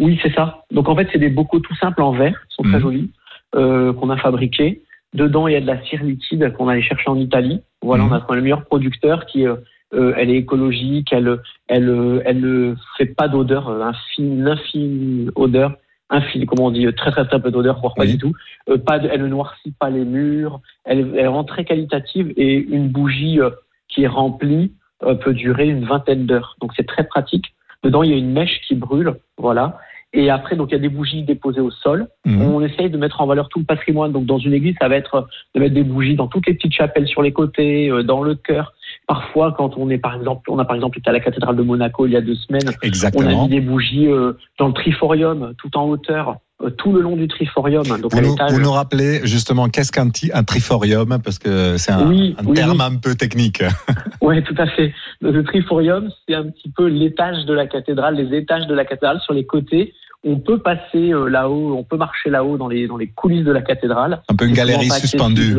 Oui, 0.00 0.18
c'est 0.22 0.32
ça. 0.34 0.64
Donc 0.70 0.88
en 0.88 0.96
fait, 0.96 1.08
c'est 1.12 1.18
des 1.18 1.28
bocaux 1.28 1.60
tout 1.60 1.74
simples 1.76 2.02
en 2.02 2.12
verre, 2.12 2.40
sont 2.48 2.62
très 2.62 2.76
Mhm. 2.76 2.80
jolis, 2.80 3.10
euh, 3.54 3.92
qu'on 3.92 4.10
a 4.10 4.16
fabriqués. 4.16 4.82
Dedans, 5.12 5.48
il 5.48 5.52
y 5.52 5.56
a 5.56 5.60
de 5.60 5.66
la 5.66 5.82
cire 5.84 6.02
liquide 6.04 6.52
qu'on 6.56 6.68
allait 6.68 6.82
chercher 6.82 7.10
en 7.10 7.16
Italie. 7.18 7.60
Voilà, 7.82 8.04
Mhm. 8.04 8.10
on 8.10 8.14
a 8.14 8.20
trouvé 8.20 8.36
le 8.36 8.42
meilleur 8.42 8.64
producteur 8.64 9.26
qui, 9.26 9.46
euh, 9.46 9.56
euh, 9.92 10.14
elle 10.16 10.30
est 10.30 10.36
écologique, 10.36 11.12
elle, 11.12 11.38
elle, 11.66 11.88
euh, 11.88 12.22
elle 12.24 12.40
ne 12.40 12.74
fait 12.96 13.06
pas 13.06 13.26
d'odeur, 13.28 13.68
euh, 13.68 13.82
infime, 13.82 14.46
infime 14.46 15.32
odeur, 15.34 15.76
infime, 16.10 16.44
comment 16.46 16.66
on 16.66 16.70
dit, 16.70 16.86
euh, 16.86 16.92
très 16.92 17.10
très 17.10 17.24
très 17.26 17.40
peu 17.40 17.50
d'odeur, 17.50 17.80
voire 17.80 17.94
pas 17.94 18.02
Oui. 18.02 18.12
du 18.12 18.18
tout. 18.18 18.32
Euh, 18.68 18.76
pas 18.78 18.98
de- 18.98 19.08
elle 19.10 19.22
ne 19.22 19.28
noircit 19.28 19.72
pas 19.78 19.90
les 19.90 20.04
murs. 20.04 20.60
Elle, 20.84 21.14
elle 21.16 21.28
rend 21.28 21.44
très 21.44 21.64
qualitative 21.64 22.32
et 22.36 22.54
une 22.54 22.88
bougie 22.88 23.40
euh, 23.40 23.50
qui 23.88 24.02
est 24.02 24.08
remplie 24.08 24.72
euh, 25.04 25.14
peut 25.14 25.32
durer 25.32 25.68
une 25.68 25.84
vingtaine 25.84 26.26
d'heures. 26.26 26.56
Donc 26.60 26.72
c'est 26.76 26.86
très 26.86 27.04
pratique. 27.04 27.46
Dedans, 27.82 28.02
il 28.02 28.10
y 28.10 28.14
a 28.14 28.16
une 28.18 28.32
mèche 28.32 28.60
qui 28.68 28.74
brûle, 28.74 29.14
voilà. 29.38 29.78
Et 30.12 30.28
après, 30.28 30.56
donc 30.56 30.70
il 30.70 30.72
y 30.72 30.76
a 30.76 30.80
des 30.80 30.88
bougies 30.88 31.22
déposées 31.22 31.60
au 31.60 31.70
sol. 31.70 32.08
Mhm. 32.26 32.42
On 32.42 32.60
essaye 32.60 32.90
de 32.90 32.98
mettre 32.98 33.20
en 33.20 33.26
valeur 33.26 33.48
tout 33.48 33.60
le 33.60 33.64
patrimoine. 33.64 34.10
Donc, 34.12 34.26
dans 34.26 34.38
une 34.38 34.52
église, 34.52 34.74
ça 34.80 34.88
va 34.88 34.96
être 34.96 35.28
de 35.54 35.60
mettre 35.60 35.74
des 35.74 35.84
bougies 35.84 36.16
dans 36.16 36.26
toutes 36.26 36.46
les 36.48 36.54
petites 36.54 36.74
chapelles 36.74 37.06
sur 37.06 37.22
les 37.22 37.32
côtés, 37.32 37.88
euh, 37.90 38.02
dans 38.02 38.20
le 38.22 38.34
chœur. 38.34 38.72
Parfois, 39.10 39.52
quand 39.58 39.76
on 39.76 39.90
est, 39.90 39.98
par 39.98 40.14
exemple, 40.14 40.48
on 40.48 40.60
a 40.60 40.64
par 40.64 40.76
exemple 40.76 40.96
été 40.98 41.10
à 41.10 41.12
la 41.12 41.18
cathédrale 41.18 41.56
de 41.56 41.62
Monaco 41.62 42.06
il 42.06 42.12
y 42.12 42.16
a 42.16 42.20
deux 42.20 42.36
semaines, 42.36 42.62
on 42.66 42.70
a 42.70 42.86
Exactement. 42.86 43.42
mis 43.42 43.48
des 43.48 43.60
bougies 43.60 44.06
euh, 44.06 44.34
dans 44.56 44.68
le 44.68 44.72
triforium, 44.72 45.52
tout 45.58 45.76
en 45.76 45.88
hauteur, 45.88 46.36
euh, 46.62 46.70
tout 46.70 46.92
le 46.92 47.00
long 47.00 47.16
du 47.16 47.26
triforium. 47.26 47.82
Donc, 47.82 48.12
Vous 48.14 48.20
nous, 48.20 48.30
l'étage. 48.30 48.52
vous 48.52 48.60
nous 48.60 48.70
rappelez 48.70 49.22
justement 49.24 49.68
qu'est-ce 49.68 49.90
qu'un 49.90 50.10
un 50.32 50.44
triforium 50.44 51.18
parce 51.24 51.40
que 51.40 51.76
c'est 51.76 51.90
un, 51.90 52.06
Oui, 52.06 52.36
un 52.38 52.46
oui, 52.46 52.54
terme 52.54 52.78
oui. 52.78 52.84
un 52.84 52.96
peu 52.98 53.16
technique. 53.16 53.64
Oui, 54.22 54.44
tout 54.44 54.54
à 54.58 54.68
fait. 54.68 54.94
Le 55.20 55.42
triforium, 55.42 56.08
c'est 56.28 56.36
un 56.36 56.44
petit 56.44 56.70
peu 56.70 56.86
l'étage 56.86 57.46
de 57.46 57.52
la 57.52 57.66
cathédrale, 57.66 58.14
les 58.14 58.38
étages 58.38 58.68
de 58.68 58.74
la 58.74 58.84
cathédrale 58.84 59.18
sur 59.22 59.34
les 59.34 59.44
côtés. 59.44 59.92
On 60.22 60.38
peut 60.38 60.58
passer 60.58 61.12
euh, 61.12 61.26
là-haut, 61.28 61.74
on 61.76 61.82
peut 61.82 61.96
marcher 61.96 62.30
là-haut 62.30 62.58
dans 62.58 62.68
les, 62.68 62.86
dans 62.86 62.98
les 62.98 63.08
coulisses 63.08 63.44
de 63.44 63.50
la 63.50 63.62
cathédrale. 63.62 64.22
Un 64.28 64.36
peu 64.36 64.46
une 64.46 64.54
galerie 64.54 64.88
suspendue. 64.90 65.56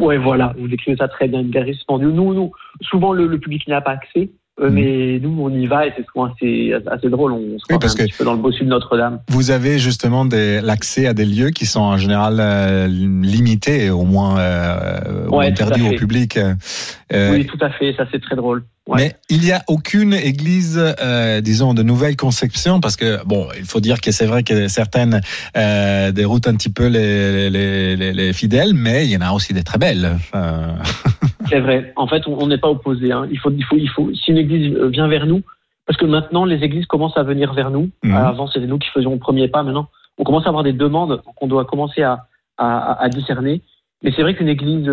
Ouais, 0.00 0.18
voilà, 0.18 0.54
vous 0.58 0.68
décrivez 0.68 0.96
ça 0.96 1.08
très 1.08 1.28
bien, 1.28 1.40
une 1.40 1.50
galerie 1.50 1.74
suspendue. 1.74 2.06
Nous, 2.06 2.32
nous, 2.34 2.52
souvent 2.82 3.12
le, 3.12 3.26
le 3.26 3.38
public 3.38 3.66
n'y 3.66 3.74
a 3.74 3.80
pas 3.80 3.92
accès, 3.92 4.30
euh, 4.60 4.68
Mhm. 4.70 4.74
mais 4.74 5.18
nous, 5.20 5.36
on 5.40 5.50
y 5.50 5.66
va 5.66 5.86
et 5.88 5.92
c'est 5.96 6.06
souvent 6.06 6.26
assez, 6.32 6.72
assez 6.86 7.08
drôle. 7.10 7.32
On 7.32 7.58
se 7.58 7.64
Oui, 7.70 7.78
parce 7.80 7.94
un 7.94 7.96
que- 7.98 8.02
petit 8.04 8.14
peu 8.16 8.24
dans 8.24 8.34
le 8.34 8.38
bossu 8.40 8.62
de 8.64 8.68
Notre-Dame. 8.68 9.18
Vous 9.30 9.50
avez 9.50 9.78
justement 9.80 10.24
l'accès 10.32 11.06
à 11.08 11.14
des 11.14 11.24
lieux 11.24 11.50
qui 11.50 11.66
sont 11.66 11.80
en 11.80 11.96
général 11.96 12.36
euh, 12.38 12.86
limités, 12.86 13.90
au 13.90 14.04
moins 14.04 14.38
euh, 14.38 15.26
ou 15.28 15.38
Ouais, 15.38 15.46
interdits 15.48 15.88
au 15.88 15.98
public. 15.98 16.36
Euh, 16.36 17.32
oui, 17.32 17.44
tout 17.46 17.58
à 17.60 17.70
fait, 17.70 17.94
ça 17.96 18.06
c'est 18.12 18.20
très 18.22 18.36
drôle. 18.36 18.62
Ouais. 18.86 18.96
Mais 18.98 19.12
il 19.30 19.40
n'y 19.40 19.50
a 19.50 19.62
aucune 19.66 20.12
église, 20.12 20.78
euh, 20.78 21.40
disons, 21.40 21.72
de 21.72 21.82
nouvelle 21.82 22.16
conception, 22.16 22.80
parce 22.80 22.96
que 22.96 23.24
bon, 23.24 23.48
il 23.56 23.64
faut 23.64 23.80
dire 23.80 24.00
que 24.02 24.12
c'est 24.12 24.26
vrai 24.26 24.42
que 24.42 24.68
certaines 24.68 25.22
euh, 25.56 26.12
déroutent 26.12 26.46
un 26.46 26.54
petit 26.54 26.70
peu 26.70 26.88
les, 26.88 27.48
les, 27.48 27.96
les, 27.96 28.12
les 28.12 28.32
fidèles, 28.34 28.74
mais 28.74 29.06
il 29.06 29.10
y 29.10 29.16
en 29.16 29.22
a 29.22 29.32
aussi 29.32 29.54
des 29.54 29.62
très 29.62 29.78
belles. 29.78 30.18
Euh, 30.34 30.74
C'est 31.48 31.60
vrai. 31.60 31.92
En 31.96 32.06
fait, 32.06 32.26
on 32.26 32.46
n'est 32.46 32.58
pas 32.58 32.68
opposé. 32.68 33.10
Hein. 33.10 33.26
Il 33.30 33.38
faut, 33.38 33.50
il 33.50 33.64
faut, 33.64 33.76
il 33.76 33.88
faut. 33.88 34.10
Si 34.14 34.30
une 34.30 34.38
église 34.38 34.76
vient 34.90 35.08
vers 35.08 35.26
nous, 35.26 35.42
parce 35.86 35.98
que 35.98 36.06
maintenant 36.06 36.44
les 36.44 36.62
églises 36.62 36.86
commencent 36.86 37.16
à 37.16 37.22
venir 37.22 37.54
vers 37.54 37.70
nous. 37.70 37.90
Mhm. 38.02 38.14
Avant, 38.14 38.46
c'était 38.48 38.66
nous 38.66 38.78
qui 38.78 38.88
faisions 38.90 39.12
le 39.12 39.18
premier 39.18 39.48
pas. 39.48 39.62
Maintenant, 39.62 39.88
on 40.18 40.24
commence 40.24 40.44
à 40.44 40.48
avoir 40.48 40.62
des 40.62 40.72
demandes 40.72 41.22
qu'on 41.36 41.46
doit 41.46 41.64
commencer 41.64 42.02
à, 42.02 42.26
à, 42.58 43.02
à 43.02 43.08
discerner. 43.08 43.62
Mais 44.02 44.12
c'est 44.14 44.22
vrai 44.22 44.34
qu'une 44.34 44.48
église 44.48 44.84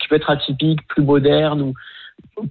qui 0.00 0.08
peut 0.08 0.16
être 0.16 0.30
atypique, 0.30 0.86
plus 0.88 1.02
moderne, 1.02 1.60
ou 1.60 1.74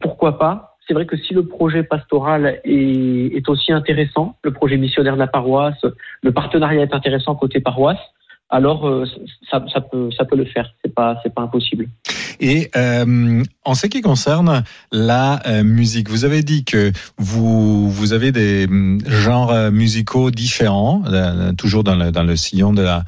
pourquoi 0.01 0.37
pas? 0.37 0.77
C'est 0.87 0.93
vrai 0.93 1.05
que 1.05 1.17
si 1.17 1.33
le 1.33 1.47
projet 1.47 1.83
pastoral 1.83 2.59
est, 2.63 3.49
aussi 3.49 3.71
intéressant, 3.71 4.35
le 4.43 4.51
projet 4.51 4.77
missionnaire 4.77 5.15
de 5.15 5.19
la 5.19 5.27
paroisse, 5.27 5.83
le 6.21 6.31
partenariat 6.31 6.83
est 6.83 6.93
intéressant 6.93 7.35
côté 7.35 7.59
paroisse, 7.59 7.99
alors 8.49 8.87
euh, 8.87 9.05
ça, 9.49 9.63
ça 9.73 9.81
peut, 9.81 10.09
ça 10.17 10.25
peut 10.25 10.35
le 10.35 10.45
faire. 10.45 10.71
C'est 10.83 10.93
pas, 10.93 11.21
pas 11.35 11.41
impossible. 11.41 11.87
Et 12.39 12.69
euh, 12.75 13.43
en 13.63 13.75
ce 13.75 13.87
qui 13.87 14.01
concerne 14.01 14.63
la 14.91 15.41
euh, 15.47 15.63
musique, 15.63 16.09
vous 16.09 16.25
avez 16.25 16.43
dit 16.43 16.63
que 16.63 16.91
vous 17.17 17.89
vous 17.89 18.13
avez 18.13 18.31
des 18.31 18.65
hum, 18.65 18.99
genres 19.05 19.51
euh, 19.51 19.71
musicaux 19.71 20.31
différents, 20.31 21.03
toujours 21.57 21.83
dans 21.83 21.95
le 21.95 22.11
dans 22.11 22.23
le 22.23 22.35
sillon 22.35 22.73
de 22.73 22.81
la 22.81 23.05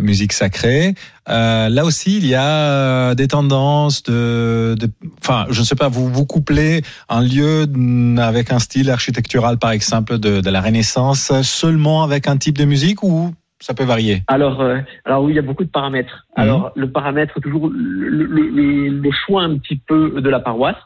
musique 0.00 0.32
sacrée. 0.32 0.94
Là 1.26 1.84
aussi, 1.84 2.16
il 2.16 2.26
y 2.26 2.34
a 2.34 3.14
des 3.14 3.28
tendances 3.28 4.02
de, 4.04 4.74
de, 4.78 4.88
enfin, 5.20 5.46
je 5.50 5.60
ne 5.60 5.64
sais 5.64 5.74
pas, 5.74 5.88
vous 5.88 6.08
vous 6.08 6.24
couplez 6.24 6.82
un 7.08 7.20
lieu 7.20 7.64
hum, 7.64 8.18
avec 8.18 8.52
un 8.52 8.58
style 8.58 8.90
architectural, 8.90 9.58
par 9.58 9.70
exemple, 9.70 10.18
de, 10.18 10.40
de 10.40 10.50
la 10.50 10.60
Renaissance, 10.60 11.32
seulement 11.42 12.02
avec 12.02 12.28
un 12.28 12.36
type 12.38 12.56
de 12.56 12.64
musique 12.64 13.02
ou 13.02 13.34
ça 13.60 13.74
peut 13.74 13.84
varier 13.84 14.22
Alors, 14.28 14.60
euh, 14.60 14.78
alors 15.04 15.22
oui, 15.24 15.32
il 15.32 15.36
y 15.36 15.38
a 15.38 15.42
beaucoup 15.42 15.64
de 15.64 15.70
paramètres. 15.70 16.26
Mhm. 16.36 16.42
Alors, 16.44 16.72
le 16.74 16.90
paramètre, 16.90 17.40
toujours 17.40 17.68
le, 17.68 18.24
le, 18.24 18.48
le- 18.48 18.88
le 18.88 19.10
choix 19.26 19.42
un 19.42 19.58
petit 19.58 19.76
peu 19.76 20.20
de 20.20 20.28
la 20.30 20.40
paroisse. 20.40 20.76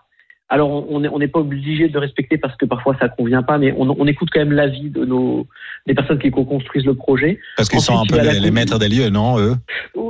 Alors, 0.48 0.90
on 0.92 1.00
n'est 1.00 1.08
on 1.08 1.18
pas 1.28 1.40
obligé 1.40 1.88
de 1.88 1.98
respecter 1.98 2.36
parce 2.36 2.54
que 2.56 2.66
parfois 2.66 2.94
ça 3.00 3.08
convient 3.08 3.42
pas, 3.42 3.56
mais 3.56 3.72
on, 3.78 3.88
on 3.98 4.06
écoute 4.06 4.28
quand 4.30 4.40
même 4.40 4.52
l'avis 4.52 4.90
de 4.90 5.02
nos 5.06 5.46
des 5.86 5.94
personnes 5.94 6.18
qui 6.18 6.30
co-construisent 6.30 6.84
le 6.84 6.92
projet. 6.94 7.40
Parce 7.56 7.70
qu'ils 7.70 7.80
sont 7.80 7.98
un 7.98 8.04
peu 8.04 8.20
les, 8.20 8.50
maîtres 8.50 8.78
des 8.78 8.90
lieux, 8.90 9.08
non 9.08 9.38
eux? 9.40 9.54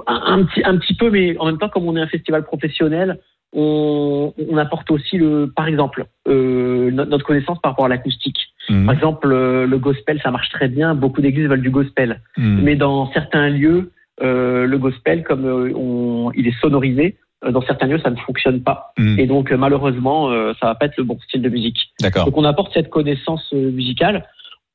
Un, 0.09 0.21
un 0.27 0.45
petit, 0.45 0.65
un 0.65 0.77
petit 0.79 0.95
peu, 0.95 1.11
mais 1.11 1.39
en 1.39 1.47
même 1.47 1.59
temps, 1.59 1.69
comme 1.69 1.87
on 1.87 1.97
est 1.97 2.01
un 2.01 2.09
festival 2.09 2.43
professionnel, 2.43 3.21
on, 3.53 4.33
on 4.51 4.57
apporte 4.57 4.91
aussi 4.91 5.19
le, 5.19 5.53
par 5.55 5.69
exemple, 5.69 6.07
euh, 6.29 6.91
notre, 6.91 7.25
connaissance 7.25 7.59
par 7.61 7.73
rapport 7.73 7.85
à 7.85 7.89
l'acoustique. 7.89 8.39
Mhm. 8.69 8.87
Par 8.87 8.95
exemple, 8.95 9.33
euh, 9.33 9.67
le 9.67 9.79
gospel, 9.79 10.21
ça 10.23 10.31
marche 10.31 10.51
très 10.51 10.69
bien. 10.69 10.95
Beaucoup 10.95 11.21
d'églises 11.21 11.47
veulent 11.47 11.63
du 11.63 11.71
gospel. 11.71 12.21
Mhm. 12.39 12.61
Mais 12.63 12.77
dans 12.77 13.13
certains 13.13 13.49
lieux, 13.49 13.93
euh, 14.23 14.67
le 14.67 14.79
gospel, 14.79 15.23
comme 15.25 15.45
euh, 15.45 15.73
on, 15.75 16.31
il 16.35 16.47
est 16.47 16.59
sonorisé, 16.61 17.17
euh, 17.45 17.51
dans 17.51 17.63
certains 17.63 17.87
lieux, 17.87 17.99
ça 17.99 18.11
ne 18.11 18.17
fonctionne 18.17 18.63
pas. 18.63 18.93
Mhm. 18.99 19.19
Et 19.19 19.27
donc, 19.27 19.51
malheureusement, 19.53 20.31
ça 20.61 20.67
va 20.67 20.75
pas 20.75 20.87
être 20.87 20.97
le 20.97 21.05
bon 21.05 21.19
style 21.21 21.43
de 21.43 21.49
musique. 21.49 21.93
D'accord. 22.01 22.25
Donc, 22.25 22.37
on 22.37 22.45
apporte 22.45 22.73
cette 22.73 22.91
connaissance 22.91 23.53
musicale. 23.53 24.27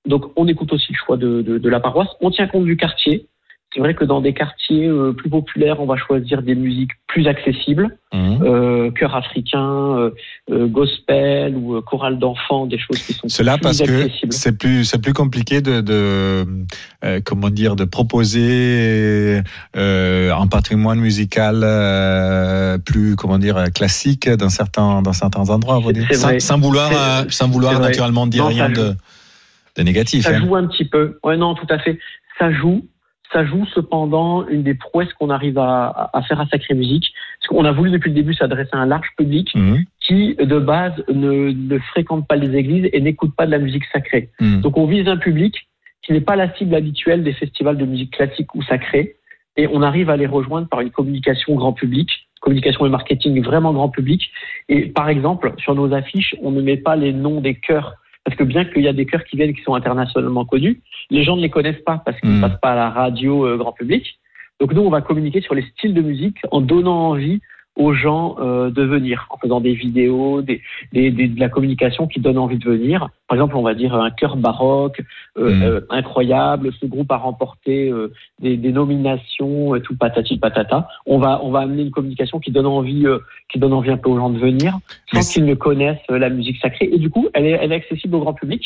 Donc, 0.06 0.32
on 0.36 0.48
écoute 0.48 0.72
aussi 0.72 0.92
le 0.92 0.98
choix 0.98 1.18
de, 1.18 1.42
de, 1.42 1.58
de 1.58 1.70
la 1.70 1.80
paroisse. 1.80 2.10
On 2.22 2.30
tient 2.30 2.48
compte 2.48 2.66
du 2.66 2.78
quartier. 2.78 3.28
C'est 3.78 3.82
vrai 3.84 3.94
que 3.94 4.06
dans 4.06 4.22
des 4.22 4.34
quartiers 4.34 4.88
euh, 4.88 5.14
plus 5.14 5.30
populaires, 5.30 5.80
on 5.80 5.86
va 5.86 5.98
choisir 5.98 6.42
des 6.42 6.56
musiques 6.56 6.94
plus 7.06 7.28
accessibles, 7.28 7.96
Mhm. 8.12 8.40
euh, 8.42 8.90
chœur 8.90 9.16
africain, 9.16 9.60
euh, 10.00 10.10
euh, 10.50 10.66
gospel 10.66 11.56
ou 11.56 11.80
chorale 11.82 12.18
d'enfants, 12.18 12.66
des 12.66 12.80
choses 12.80 12.98
qui 13.04 13.14
sont 13.14 13.30
Cela 13.30 13.54
plus 13.54 13.62
parce 13.62 13.78
que 13.84 13.84
accessibles. 14.06 14.34
c'est 14.34 14.58
plus 14.58 14.84
c'est 14.84 15.00
plus 15.00 15.14
compliqué 15.14 15.62
de, 15.62 15.82
de 15.82 17.20
comment 17.24 17.52
dire 17.52 17.76
de 17.76 17.86
proposer 17.86 19.44
un 19.76 20.48
patrimoine 20.48 21.00
musical 21.00 21.60
plus 22.84 23.16
comment 23.16 23.38
dire 23.38 23.64
classique 23.76 24.28
dans 24.28 24.50
certains 24.50 25.04
dans 25.04 25.14
certains 25.14 25.52
endroits. 25.52 25.80
Sans, 26.40 26.58
vouloir 26.60 26.92
sans 27.30 27.48
vouloir 27.48 27.80
naturellement 27.80 28.26
dire 28.26 28.46
Non, 28.46 28.50
rien 28.50 28.70
de 28.70 28.96
négatif. 29.84 30.24
Ça 30.24 30.32
hein. 30.32 30.40
joue 30.40 30.56
un 30.56 30.66
petit 30.66 30.86
peu. 30.86 31.20
Ouais, 31.24 31.38
non, 31.38 31.54
tout 31.54 31.68
à 31.70 31.78
fait. 31.78 32.00
Ça 32.40 32.52
joue. 32.52 32.84
Ça 33.34 33.46
joue 33.46 33.66
cependant 33.74 34.48
une 34.48 34.64
des 34.64 34.74
prouesses 34.74 35.12
qu'on 35.14 35.30
arrive 35.30 35.58
à, 35.58 36.12
faire 36.28 36.40
à 36.40 36.48
Sacré 36.48 36.74
Musique. 36.76 37.12
Parce 37.40 37.48
qu'on 37.50 37.66
a 37.66 37.72
voulu 37.72 37.92
depuis 37.92 38.10
le 38.10 38.16
début 38.16 38.34
s'adresser 38.34 38.70
à 38.74 38.78
un 38.78 38.86
large 38.86 39.10
public 39.18 39.52
Mhm. 39.56 39.84
qui, 40.00 40.36
de 40.36 40.60
base, 40.60 40.94
ne, 41.10 41.52
ne 41.52 41.78
fréquente 41.80 42.28
pas 42.28 42.36
les 42.38 42.56
églises 42.56 42.90
et 42.94 43.02
n'écoute 43.02 43.36
pas 43.36 43.46
de 43.46 43.52
la 43.52 43.60
musique 43.60 43.84
sacrée. 43.92 44.30
Mhm. 44.40 44.62
Donc 44.62 44.78
on 44.78 44.86
vise 44.86 45.08
un 45.08 45.18
public 45.18 45.68
qui 46.04 46.14
n'est 46.14 46.22
pas 46.22 46.36
la 46.38 46.54
cible 46.56 46.74
habituelle 46.76 47.24
des 47.24 47.34
festivals 47.34 47.78
de 47.78 47.86
musique 47.86 48.12
classique 48.14 48.56
ou 48.56 48.64
sacrée. 48.64 49.16
Et 49.58 49.68
on 49.68 49.82
arrive 49.82 50.10
à 50.10 50.16
les 50.18 50.28
rejoindre 50.28 50.68
par 50.70 50.80
une 50.82 50.92
communication 50.92 51.56
grand 51.56 51.74
public, 51.74 52.10
communication 52.42 52.86
et 52.86 52.90
marketing 52.90 53.44
vraiment 53.44 53.74
grand 53.74 53.90
public. 53.90 54.30
Et 54.70 54.86
par 54.86 55.10
exemple, 55.10 55.54
sur 55.58 55.76
nos 55.76 55.92
affiches, 55.94 56.36
on 56.42 56.52
ne 56.52 56.62
met 56.62 56.78
pas 56.78 56.96
les 56.96 57.12
noms 57.12 57.42
des 57.42 57.56
chœurs. 57.56 57.96
Parce 58.28 58.36
que 58.36 58.44
bien 58.44 58.66
qu'il 58.66 58.82
y 58.82 58.90
a 58.90 58.94
des 58.94 59.06
chœurs 59.06 59.24
qui 59.24 59.38
viennent 59.38 59.54
qui 59.54 59.62
sont 59.62 59.74
internationalement 59.74 60.44
connus, 60.44 60.82
les 61.10 61.24
gens 61.24 61.38
ne 61.38 61.42
les 61.42 61.50
connaissent 61.50 61.82
pas 61.86 62.02
parce 62.06 62.20
qu'ils 62.20 62.30
ne 62.30 62.40
Mm. 62.40 62.42
passent 62.42 62.60
pas 62.62 62.74
à 62.74 62.76
la 62.76 62.90
radio 62.90 63.46
euh, 63.48 63.56
grand 63.56 63.72
public. 63.72 64.20
Donc 64.60 64.74
nous, 64.74 64.82
on 64.82 64.90
va 64.90 65.00
communiquer 65.00 65.40
sur 65.40 65.56
les 65.56 65.62
styles 65.62 65.94
de 65.94 66.02
musique 66.02 66.36
en 66.52 66.60
donnant 66.60 67.12
envie 67.12 67.40
aux 67.78 67.94
gens 67.94 68.36
euh, 68.40 68.70
de 68.72 68.82
venir, 68.84 69.28
en 69.30 69.38
faisant 69.38 69.62
des 69.62 69.74
vidéos, 69.74 70.42
des, 70.42 70.62
des, 70.94 71.12
des- 71.12 71.28
de 71.28 71.40
la 71.40 71.48
communication 71.48 72.08
qui 72.08 72.20
donne 72.20 72.38
envie 72.38 72.58
de 72.58 72.66
venir. 72.70 73.08
Par 73.28 73.36
exemple, 73.38 73.56
on 73.56 73.62
va 73.62 73.74
dire 73.76 73.94
un 73.96 74.10
chœur 74.10 74.36
baroque 74.36 75.02
euh, 75.38 75.54
Mm. 75.54 75.62
euh, 75.64 75.82
incroyable. 75.90 76.72
Ce 76.82 76.86
groupe 76.88 77.12
a 77.12 77.18
remporté 77.18 77.90
euh, 77.90 78.12
des, 78.42 78.58
des 78.58 78.72
nominations, 78.72 79.76
euh, 79.76 79.80
tout 79.80 79.96
patati 79.96 80.38
patata. 80.40 80.88
On 81.06 81.20
va 81.20 81.40
on 81.44 81.52
va 81.52 81.60
amener 81.60 81.84
une 81.84 81.92
communication 81.92 82.40
qui 82.40 82.52
donne 82.52 82.66
envie 82.66 83.06
euh, 83.06 83.20
qui 83.50 83.60
donne 83.60 83.74
envie 83.74 83.92
un 83.92 83.98
peu 83.98 84.10
aux 84.10 84.18
gens 84.18 84.30
de 84.32 84.40
venir, 84.40 84.78
sans 85.14 85.22
qu'ils 85.32 85.46
ne 85.46 85.54
connaissent 85.56 85.98
euh, 86.10 86.18
la 86.18 86.30
musique 86.30 86.58
sacrée. 86.58 86.90
Et 86.92 86.98
du 86.98 87.10
coup, 87.10 87.28
elle 87.34 87.46
est 87.46 87.58
elle 87.62 87.72
est 87.72 87.76
accessible 87.76 88.16
au 88.16 88.20
grand 88.22 88.34
public. 88.34 88.64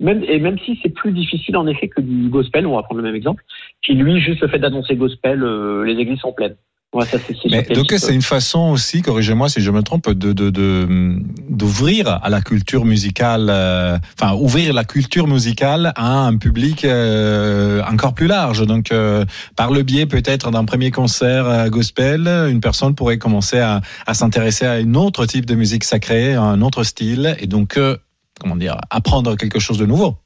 Même 0.00 0.22
et 0.28 0.38
même 0.38 0.58
si 0.60 0.78
c'est 0.82 0.88
plus 0.94 1.12
difficile 1.12 1.56
en 1.56 1.66
effet 1.66 1.88
que 1.88 2.00
du 2.00 2.28
gospel, 2.28 2.66
on 2.66 2.76
va 2.76 2.82
prendre 2.82 3.00
le 3.00 3.06
même 3.06 3.16
exemple, 3.16 3.42
qui 3.84 3.94
lui 3.94 4.20
juste 4.20 4.40
le 4.40 4.48
fait 4.48 4.58
d'annoncer 4.60 4.94
gospel, 4.96 5.42
euh, 5.42 5.84
les 5.84 5.94
églises 5.94 6.20
sont 6.20 6.32
pleines. 6.32 6.56
Ouais, 6.92 7.06
ça 7.06 7.16
c'est 7.26 7.34
c'est 7.40 7.48
Mais 7.50 7.62
donc 7.62 7.94
c'est 7.96 8.14
une 8.14 8.20
façon 8.20 8.70
aussi, 8.70 9.00
corrigez-moi 9.00 9.48
si 9.48 9.62
je 9.62 9.70
me 9.70 9.82
trompe, 9.82 10.10
de 10.10 10.34
de 10.34 10.50
de 10.50 11.16
d'ouvrir 11.48 12.20
à 12.22 12.28
la 12.28 12.42
culture 12.42 12.84
musicale, 12.84 13.48
euh, 13.48 13.98
enfin 14.20 14.34
ouvrir 14.34 14.74
la 14.74 14.84
culture 14.84 15.26
musicale 15.26 15.94
à 15.96 16.26
un 16.26 16.36
public 16.36 16.84
euh, 16.84 17.82
encore 17.84 18.12
plus 18.12 18.26
large. 18.26 18.66
Donc 18.66 18.92
euh, 18.92 19.24
par 19.56 19.70
le 19.70 19.82
biais 19.82 20.04
peut-être 20.04 20.50
d'un 20.50 20.66
premier 20.66 20.90
concert 20.90 21.46
euh, 21.46 21.68
gospel, 21.70 22.28
une 22.50 22.60
personne 22.60 22.94
pourrait 22.94 23.18
commencer 23.18 23.58
à, 23.58 23.80
à 24.06 24.12
s'intéresser 24.12 24.66
à 24.66 24.72
un 24.72 24.94
autre 24.94 25.24
type 25.24 25.46
de 25.46 25.54
musique 25.54 25.84
sacrée, 25.84 26.34
à 26.34 26.42
un 26.42 26.60
autre 26.60 26.84
style, 26.84 27.36
et 27.38 27.46
donc 27.46 27.78
euh, 27.78 27.96
comment 28.38 28.56
dire, 28.56 28.76
apprendre 28.90 29.36
quelque 29.36 29.60
chose 29.60 29.78
de 29.78 29.86
nouveau. 29.86 30.16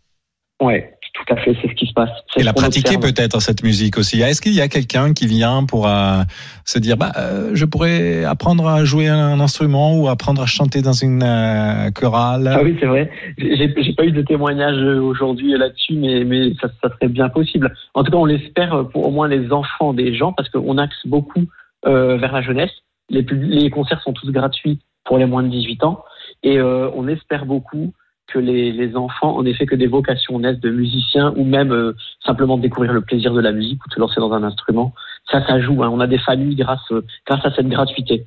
Ouais, 0.60 0.95
tout 1.16 1.34
à 1.34 1.36
fait, 1.36 1.56
c'est 1.62 1.68
ce 1.68 1.74
qui 1.74 1.86
se 1.86 1.92
passe. 1.92 2.10
Et 2.36 2.42
la 2.42 2.52
pratiquer 2.52 2.98
peut-être 2.98 3.40
cette 3.40 3.62
musique 3.62 3.96
aussi. 3.96 4.20
Est-ce 4.20 4.42
qu'il 4.42 4.52
y 4.52 4.60
a 4.60 4.68
quelqu'un 4.68 5.14
qui 5.14 5.26
vient 5.26 5.64
pour 5.64 5.88
euh, 5.88 6.22
se 6.64 6.78
dire 6.78 6.96
bah 6.96 7.12
euh, 7.16 7.50
je 7.54 7.64
pourrais 7.64 8.24
apprendre 8.24 8.68
à 8.68 8.84
jouer 8.84 9.08
un 9.08 9.40
instrument 9.40 9.98
ou 9.98 10.08
apprendre 10.08 10.42
à 10.42 10.46
chanter 10.46 10.82
dans 10.82 10.92
une 10.92 11.22
euh, 11.22 11.90
chorale? 11.90 12.48
Ah 12.52 12.60
oui, 12.62 12.76
c'est 12.78 12.86
vrai. 12.86 13.10
J'ai 13.38 13.94
pas 13.94 14.04
eu 14.04 14.12
de 14.12 14.22
témoignage 14.22 14.76
aujourd'hui 14.98 15.56
là-dessus, 15.56 15.94
mais, 15.94 16.24
mais 16.24 16.52
ça, 16.60 16.68
ça 16.82 16.90
serait 16.90 17.08
bien 17.08 17.28
possible. 17.30 17.74
En 17.94 18.04
tout 18.04 18.10
cas, 18.10 18.18
on 18.18 18.26
l'espère 18.26 18.86
pour 18.92 19.06
au 19.06 19.10
moins 19.10 19.28
les 19.28 19.50
enfants 19.52 19.94
des 19.94 20.14
gens, 20.14 20.32
parce 20.32 20.50
qu'on 20.50 20.76
axe 20.78 21.06
beaucoup 21.06 21.44
vers 21.84 22.32
la 22.32 22.42
jeunesse. 22.42 22.72
Les, 23.08 23.24
les 23.30 23.70
concerts 23.70 24.02
sont 24.02 24.12
tous 24.12 24.30
gratuits 24.32 24.80
pour 25.04 25.18
les 25.18 25.24
moins 25.24 25.44
de 25.44 25.48
18 25.48 25.84
ans, 25.84 26.04
et 26.42 26.60
on 26.60 27.08
espère 27.08 27.46
beaucoup 27.46 27.92
que 28.26 28.38
les, 28.38 28.72
les 28.72 28.96
enfants, 28.96 29.36
en 29.36 29.44
effet, 29.44 29.66
que 29.66 29.76
des 29.76 29.86
vocations 29.86 30.38
naissent 30.38 30.60
de 30.60 30.70
musiciens, 30.70 31.32
ou 31.36 31.44
même 31.44 31.72
euh, 31.72 31.92
simplement 32.24 32.58
découvrir 32.58 32.92
le 32.92 33.00
plaisir 33.00 33.32
de 33.32 33.40
la 33.40 33.52
musique 33.52 33.84
ou 33.86 33.90
se 33.90 34.00
lancer 34.00 34.20
dans 34.20 34.32
un 34.32 34.42
instrument. 34.42 34.94
Ça, 35.30 35.46
ça 35.46 35.60
joue. 35.60 35.82
hein. 35.82 35.90
On 35.92 36.00
a 36.00 36.06
des 36.06 36.18
familles 36.18 36.56
grâce, 36.56 36.90
euh, 36.92 37.04
grâce 37.26 37.44
à 37.44 37.52
cette 37.52 37.68
gratuité. 37.68 38.26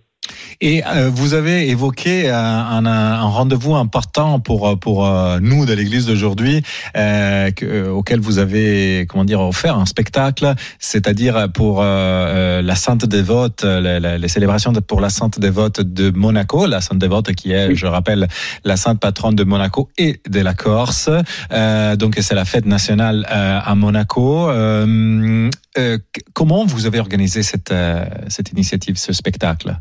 Et 0.61 0.83
euh, 0.85 1.09
vous 1.13 1.33
avez 1.33 1.69
évoqué 1.69 2.29
euh, 2.29 2.35
un, 2.35 2.85
un, 2.85 3.13
un 3.13 3.21
rendez-vous 3.27 3.75
important 3.75 4.39
pour 4.39 4.79
pour 4.79 5.05
euh, 5.07 5.39
nous 5.41 5.65
de 5.65 5.73
l'Église 5.73 6.05
d'aujourd'hui, 6.05 6.61
euh, 6.97 7.49
euh, 7.63 7.89
auquel 7.89 8.19
vous 8.19 8.39
avez 8.39 9.05
comment 9.09 9.25
dire 9.25 9.41
offert 9.41 9.77
un 9.77 9.85
spectacle, 9.85 10.53
c'est-à-dire 10.79 11.47
pour 11.53 11.81
euh, 11.81 11.85
euh, 11.85 12.61
la 12.61 12.75
Sainte 12.75 13.05
Dévote, 13.05 13.63
euh, 13.63 13.79
la- 13.81 13.99
la- 13.99 14.17
les 14.17 14.27
célébrations 14.27 14.73
pour 14.73 15.01
la 15.01 15.09
Sainte 15.09 15.39
Dévote 15.39 15.81
de 15.81 16.09
Monaco, 16.11 16.65
la 16.67 16.81
Sainte 16.81 16.99
Dévote 16.99 17.33
qui 17.33 17.51
est, 17.51 17.75
je 17.75 17.85
rappelle, 17.85 18.27
la 18.63 18.77
Sainte 18.77 18.99
patronne 18.99 19.35
de 19.35 19.43
Monaco 19.43 19.89
et 19.97 20.21
de 20.29 20.39
la 20.41 20.53
Corse. 20.53 21.09
Euh, 21.51 21.95
donc 21.95 22.17
c'est 22.21 22.35
la 22.35 22.45
fête 22.45 22.65
nationale 22.65 23.25
euh, 23.31 23.59
à 23.63 23.75
Monaco. 23.75 24.49
Euh, 24.49 25.49
euh, 25.77 25.97
comment 26.33 26.65
vous 26.65 26.85
avez 26.85 26.99
organisé 26.99 27.43
cette 27.43 27.71
euh, 27.71 28.05
cette 28.27 28.51
initiative, 28.51 28.97
ce 28.97 29.13
spectacle? 29.13 29.79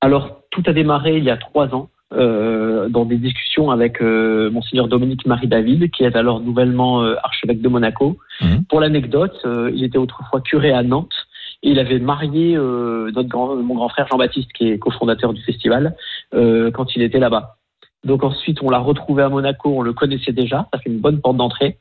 Alors, 0.00 0.42
tout 0.50 0.62
a 0.66 0.72
démarré 0.72 1.16
il 1.16 1.24
y 1.24 1.30
a 1.30 1.36
trois 1.36 1.74
ans 1.74 1.90
euh, 2.12 2.88
dans 2.88 3.04
des 3.04 3.16
discussions 3.16 3.70
avec 3.70 4.00
euh, 4.00 4.50
monseigneur 4.50 4.88
Dominique 4.88 5.26
Marie 5.26 5.48
David, 5.48 5.90
qui 5.90 6.04
est 6.04 6.16
alors 6.16 6.40
nouvellement 6.40 7.02
euh, 7.02 7.16
archevêque 7.22 7.60
de 7.60 7.68
Monaco. 7.68 8.18
Mhm. 8.40 8.64
Pour 8.68 8.80
l'anecdote, 8.80 9.40
euh, 9.44 9.70
il 9.74 9.84
était 9.84 9.98
autrefois 9.98 10.40
curé 10.40 10.72
à 10.72 10.82
Nantes 10.82 11.14
et 11.62 11.70
il 11.70 11.78
avait 11.78 11.98
marié 11.98 12.56
euh, 12.56 13.10
notre 13.12 13.28
grand, 13.28 13.56
mon 13.56 13.74
grand 13.74 13.88
frère 13.88 14.06
Jean-Baptiste, 14.08 14.52
qui 14.52 14.68
est 14.70 14.78
cofondateur 14.78 15.32
du 15.32 15.42
festival, 15.42 15.96
euh, 16.34 16.70
quand 16.70 16.94
il 16.94 17.02
était 17.02 17.18
là-bas. 17.18 17.56
Donc 18.04 18.22
ensuite, 18.22 18.62
on 18.62 18.70
l'a 18.70 18.78
retrouvé 18.78 19.22
à 19.22 19.28
Monaco, 19.28 19.70
on 19.74 19.82
le 19.82 19.92
connaissait 19.92 20.32
déjà, 20.32 20.68
ça 20.72 20.78
fait 20.78 20.90
une 20.90 21.00
bonne 21.00 21.20
porte 21.20 21.36
d'entrée. 21.36 21.78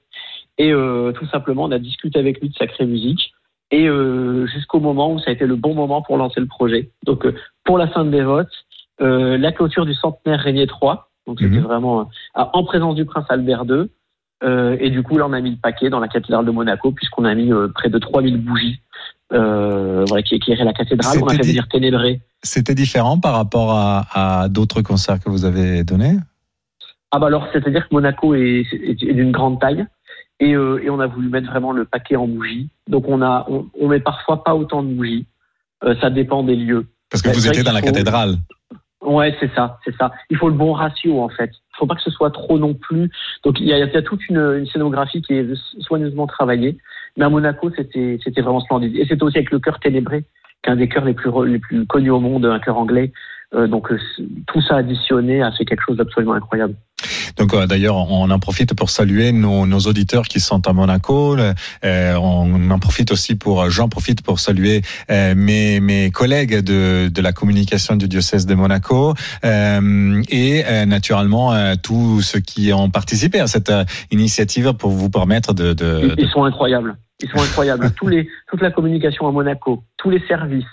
Et 0.58 0.72
euh, 0.72 1.12
tout 1.12 1.28
simplement, 1.28 1.66
on 1.66 1.72
a 1.72 1.80
discuté 1.80 2.18
avec 2.18 2.42
lui 2.42 2.50
de 2.50 2.56
Sacrée 2.56 2.86
Musique. 2.86 3.34
Et 3.72 3.88
euh, 3.88 4.46
jusqu'au 4.48 4.80
moment 4.80 5.12
où 5.12 5.20
ça 5.20 5.32
a 5.32 5.34
été 5.34 5.46
le 5.48 5.56
bon 5.56 5.74
moment 5.74 6.02
pour 6.02 6.18
lancer 6.18 6.40
le 6.40 6.46
projet. 6.46 6.92
Donc 7.04 7.26
euh, 7.26 7.34
pour 7.64 7.78
la 7.78 7.92
Sainte 7.92 8.12
Dévote, 8.12 8.48
euh, 9.02 9.38
la 9.38 9.52
clôture 9.52 9.86
du 9.86 9.94
centenaire 9.94 10.40
Régnier 10.40 10.68
III, 10.82 10.98
donc 11.28 11.40
c'était 11.40 11.56
Mhm. 11.58 11.64
vraiment 11.64 12.10
en 12.36 12.64
présence 12.64 12.96
du 12.96 13.06
prince 13.06 13.26
Albert 13.30 13.66
II. 13.68 13.90
Et 14.80 14.92
du 14.92 15.02
coup, 15.02 15.18
là, 15.18 15.26
on 15.28 15.34
a 15.34 15.42
mis 15.42 15.52
le 15.52 15.58
paquet 15.58 15.90
dans 15.90 16.00
la 16.00 16.08
cathédrale 16.08 16.46
de 16.46 16.52
Monaco, 16.52 16.92
puisqu'on 16.92 17.26
a 17.26 17.34
mis 17.34 17.50
près 17.74 17.90
de 17.90 17.98
3000 17.98 18.38
bougies 18.38 18.80
voilà, 19.32 20.22
qui 20.22 20.36
éclairaient 20.36 20.64
la 20.66 20.74
cathédrale. 20.74 21.18
On 21.20 21.26
a 21.26 21.32
C'était 21.32 21.44
fait 21.44 21.50
venir 21.50 21.68
Ténébré. 21.68 22.22
C'était 22.44 22.76
différent 22.76 23.20
par 23.20 23.34
rapport 23.34 23.72
à, 23.72 24.06
à 24.44 24.50
d'autres 24.50 24.84
concerts 24.84 25.20
que 25.20 25.32
vous 25.32 25.46
avez 25.46 25.84
donnés? 25.84 26.18
Ah 27.10 27.18
bah 27.18 27.26
alors, 27.28 27.48
c'est-à-dire 27.54 27.90
que 27.90 27.96
Monaco 27.96 28.36
est 28.36 28.66
d'une 29.14 29.32
grande 29.32 29.60
taille. 29.60 29.88
Et, 30.40 30.54
euh, 30.54 30.84
et 30.84 30.90
on 30.90 31.00
a 31.00 31.08
voulu 31.08 31.30
mettre 31.30 31.50
vraiment 31.50 31.72
le 31.72 31.86
paquet 31.86 32.16
en 32.16 32.28
bougies. 32.28 32.70
Donc 32.90 33.06
on 33.08 33.22
a, 33.22 33.46
on, 33.50 33.68
on 33.80 33.88
met 33.88 34.00
parfois 34.02 34.44
pas 34.44 34.56
autant 34.56 34.84
de 34.84 34.94
bougies. 34.94 35.26
Euh, 35.84 35.96
ça 36.02 36.10
dépend 36.10 36.44
des 36.44 36.56
lieux. 36.56 36.86
Parce 37.10 37.22
que 37.22 37.30
vous 37.30 37.48
étiez 37.48 37.64
dans 37.64 37.72
la 37.72 37.80
faut- 37.80 37.86
cathédrale. 37.86 38.36
Ouais, 39.02 39.36
c'est 39.40 39.54
ça, 39.54 39.78
c'est 39.86 39.96
ça. 39.98 40.12
Il 40.32 40.38
faut 40.38 40.50
le 40.50 40.56
bon 40.56 40.74
ratio 40.74 41.22
en 41.22 41.30
fait. 41.30 41.52
Il 41.54 41.78
faut 41.78 41.86
pas 41.86 41.96
que 41.96 42.02
ce 42.02 42.10
soit 42.10 42.32
trop 42.32 42.58
non 42.58 42.74
plus. 42.74 43.12
Donc 43.44 43.60
il 43.60 43.68
y 43.68 43.74
a, 43.74 43.78
il 43.78 43.94
y 43.94 43.98
a 43.98 44.02
toute 44.02 44.28
une, 44.30 44.40
une 44.58 44.66
scénographie 44.68 45.22
qui 45.22 45.34
est 45.34 45.48
soigneusement 45.80 46.26
travaillée. 46.28 46.78
Mais 47.16 47.24
à 47.24 47.30
Monaco, 47.30 47.70
c'était 47.76 48.18
c'était 48.24 48.42
vraiment 48.42 48.62
splendide. 48.62 48.96
Et 48.96 49.06
c'était 49.06 49.24
aussi 49.24 49.38
avec 49.38 49.52
le 49.52 49.60
chœur 49.60 49.80
Ténébré, 49.80 50.24
qui 50.64 50.70
est 50.70 50.74
un 50.74 50.76
des 50.76 50.90
chœurs 50.90 51.06
les 51.06 51.14
plus 51.14 51.30
re- 51.30 51.46
les 51.46 51.60
plus 51.60 51.86
connus 51.86 52.10
au 52.10 52.20
monde, 52.20 52.46
un 52.46 52.60
chœur 52.60 52.78
anglais. 52.78 53.14
Euh, 53.54 53.68
donc 53.68 53.90
tout 54.48 54.62
ça 54.62 54.78
additionné 54.78 55.44
a 55.44 55.52
fait 55.52 55.66
quelque 55.66 55.84
chose 55.88 55.98
d'absolument 55.98 56.34
incroyable. 56.34 56.74
Donc 57.38 57.54
euh, 57.54 57.68
d'ailleurs, 57.68 57.96
on 57.96 58.30
en 58.30 58.40
profite 58.40 58.74
pour 58.74 58.90
saluer 58.90 59.32
nos, 59.32 59.66
nos 59.66 59.80
auditeurs 59.80 60.26
qui 60.28 60.40
sont 60.40 60.68
à 60.68 60.74
Monaco. 60.74 61.38
Euh, 61.38 62.14
on 62.16 62.70
en 62.70 62.80
profite 62.80 63.12
aussi 63.12 63.36
pour, 63.36 63.70
j'en 63.70 63.90
profite 63.90 64.22
pour 64.22 64.40
saluer 64.40 64.82
euh, 65.10 65.34
mes, 65.36 65.80
mes 65.80 66.12
collègues 66.12 66.60
de, 66.60 67.10
de 67.10 67.22
la 67.22 67.34
communication 67.34 67.96
du 67.96 68.08
diocèse 68.08 68.46
de 68.46 68.56
Monaco 68.56 69.14
euh, 69.44 70.22
et 70.30 70.64
euh, 70.66 70.86
naturellement 70.86 71.54
euh, 71.54 71.76
tous 71.82 72.22
ceux 72.22 72.40
qui 72.40 72.74
ont 72.74 72.90
participé 72.90 73.40
à 73.40 73.48
cette 73.48 73.70
euh, 73.70 73.84
initiative 74.12 74.74
pour 74.74 74.92
vous 74.92 75.10
permettre 75.10 75.54
de, 75.54 75.74
de, 75.74 76.00
Ils, 76.04 76.10
de 76.10 76.16
ils 76.18 76.30
sont 76.30 76.44
incroyables. 76.44 76.96
Ils 77.22 77.30
sont 77.30 77.42
incroyables. 77.42 77.92
Tous 77.96 78.08
les, 78.08 78.28
toute 78.50 78.62
la 78.62 78.72
communication 78.72 79.28
à 79.28 79.32
Monaco, 79.32 79.84
tous 79.98 80.10
les 80.10 80.20
services, 80.28 80.66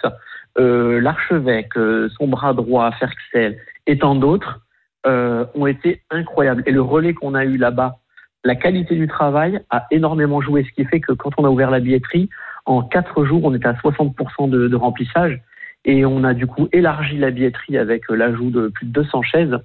euh, 0.59 1.01
l'archevêque, 1.01 1.77
euh, 1.77 2.09
son 2.19 2.27
bras 2.27 2.53
droit, 2.53 2.91
Ferxel 2.99 3.59
et 3.87 3.99
tant 3.99 4.15
d'autres 4.15 4.61
euh, 5.07 5.45
ont 5.55 5.67
été 5.67 6.03
incroyables. 6.11 6.63
Et 6.67 6.73
le 6.73 6.83
relais 6.83 7.15
qu'on 7.15 7.35
a 7.35 7.45
eu 7.45 7.57
là-bas 7.57 7.99
la 8.45 8.57
qualité 8.57 8.97
du 8.97 9.07
travail 9.07 9.61
a 9.71 9.87
énormément 9.91 10.41
joué, 10.41 10.65
ce 10.65 10.73
qui 10.75 10.85
fait 10.85 11.01
que 11.01 11.13
quand 11.13 11.31
on 11.39 11.45
a 11.45 11.49
ouvert 11.49 11.71
la 11.71 11.81
billetterie, 11.81 12.29
en 12.67 12.83
quatre 12.83 13.25
jours, 13.25 13.45
on 13.45 13.55
était 13.55 13.69
à 13.69 13.75
60% 13.75 14.51
de, 14.51 14.69
de 14.69 14.77
remplissage 14.77 15.41
et 15.85 16.05
on 16.05 16.25
a 16.25 16.35
du 16.35 16.47
coup 16.47 16.69
élargi 16.73 17.19
la 17.19 17.31
billetterie 17.31 17.77
avec 17.77 18.11
euh, 18.11 18.15
l'ajout 18.15 18.51
de 18.51 18.69
plus 18.69 18.87
de 18.87 18.93
200 18.93 19.23
chaises. 19.23 19.59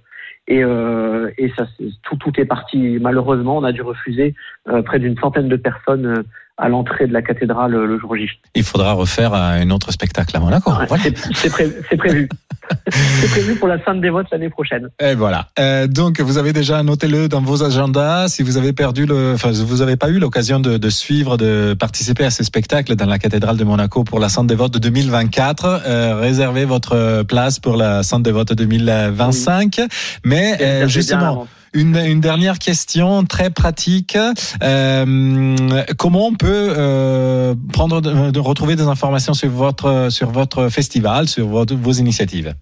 Et, 0.47 0.63
euh, 0.63 1.29
et 1.37 1.51
ça, 1.57 1.67
tout, 2.03 2.15
tout 2.15 2.39
est 2.39 2.45
parti. 2.45 2.97
Malheureusement, 3.01 3.57
on 3.57 3.63
a 3.63 3.71
dû 3.71 3.81
refuser 3.81 4.33
euh, 4.69 4.81
près 4.81 4.99
d'une 4.99 5.17
centaine 5.17 5.49
de 5.49 5.57
personnes 5.57 6.05
euh, 6.05 6.23
à 6.57 6.69
l'entrée 6.69 7.07
de 7.07 7.13
la 7.13 7.21
cathédrale 7.21 7.75
euh, 7.75 7.85
le 7.85 7.99
jour 7.99 8.15
J. 8.15 8.27
Il 8.55 8.63
faudra 8.63 8.93
refaire 8.93 9.33
un 9.33 9.69
autre 9.69 9.91
spectacle 9.91 10.35
à 10.35 10.39
Monaco. 10.39 10.71
Voilà. 10.87 11.03
c'est- 11.03 11.15
C'est 11.35 11.49
pré- 11.49 11.71
c'est 11.89 11.97
prévu. 11.97 12.27
c'est 12.91 13.29
prévu 13.29 13.55
pour 13.55 13.67
la 13.67 13.81
Sainte 13.85 14.01
des 14.01 14.09
Votes 14.09 14.27
l'année 14.31 14.49
prochaine. 14.49 14.89
Et 14.99 15.13
voilà. 15.15 15.47
Euh, 15.59 15.87
donc, 15.87 16.19
vous 16.19 16.37
avez 16.37 16.51
déjà 16.53 16.83
noté-le 16.83 17.29
dans 17.29 17.41
vos 17.41 17.63
agendas. 17.63 18.27
Si 18.27 18.43
vous 18.43 18.57
avez 18.57 18.73
perdu 18.73 19.05
le, 19.05 19.33
enfin, 19.35 19.51
vous 19.51 19.81
avez 19.81 19.95
pas 19.95 20.09
eu 20.09 20.19
l'occasion 20.19 20.59
de, 20.59 20.77
de 20.77 20.89
suivre, 20.89 21.37
de 21.37 21.75
participer 21.79 22.25
à 22.25 22.29
ces 22.29 22.43
spectacles 22.43 22.95
dans 22.95 23.05
la 23.05 23.19
cathédrale 23.19 23.55
de 23.57 23.63
Monaco 23.63 24.03
pour 24.03 24.19
la 24.19 24.27
Sainte 24.27 24.47
Dévote 24.47 24.73
de 24.73 24.79
2024, 24.79 25.65
euh, 25.85 26.15
réservez 26.19 26.65
votre 26.65 27.23
place 27.23 27.59
pour 27.59 27.77
la 27.77 28.03
Sainte 28.03 28.23
Dévote 28.23 28.53
2025. 28.53 29.81
Mais 30.25 30.57
euh, 30.61 30.87
justement. 30.87 31.47
Une, 31.77 31.95
une 31.95 32.21
dernière 32.21 32.57
question 32.57 33.23
très 33.23 33.51
pratique. 33.51 34.17
Euh, 34.63 35.55
comment 35.99 36.25
on 36.25 36.33
peut 36.33 36.73
euh, 36.75 37.53
prendre, 37.71 38.01
de, 38.01 38.39
retrouver 38.39 38.75
des 38.75 38.87
informations 38.87 39.35
sur 39.35 39.49
votre 39.49 40.07
sur 40.09 40.31
votre 40.31 40.69
festival, 40.69 41.27
sur 41.27 41.45
votre- 41.45 41.75
vos 41.75 41.91
initiatives? 41.91 42.55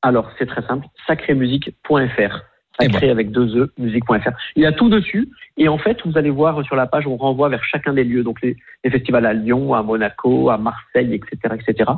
Alors, 0.00 0.30
c'est 0.38 0.46
très 0.46 0.62
simple, 0.62 0.86
sacrémusique.fr. 1.06 2.38
Sacré 2.80 3.10
avec 3.10 3.32
deux 3.32 3.54
E, 3.58 3.72
musique.fr. 3.76 4.30
Il 4.56 4.62
y 4.62 4.66
a 4.66 4.72
tout 4.72 4.88
dessus. 4.88 5.28
Et 5.58 5.68
en 5.68 5.76
fait, 5.76 5.98
vous 6.06 6.16
allez 6.16 6.30
voir 6.30 6.64
sur 6.64 6.76
la 6.76 6.86
page, 6.86 7.06
on 7.06 7.18
renvoie 7.18 7.50
vers 7.50 7.64
chacun 7.64 7.92
des 7.92 8.04
lieux. 8.04 8.22
Donc, 8.22 8.40
les, 8.40 8.56
les 8.82 8.90
festivals 8.90 9.26
à 9.26 9.34
Lyon, 9.34 9.74
à 9.74 9.82
Monaco, 9.82 10.48
à 10.48 10.56
Marseille, 10.56 11.12
etc., 11.12 11.54
etc. 11.54 11.90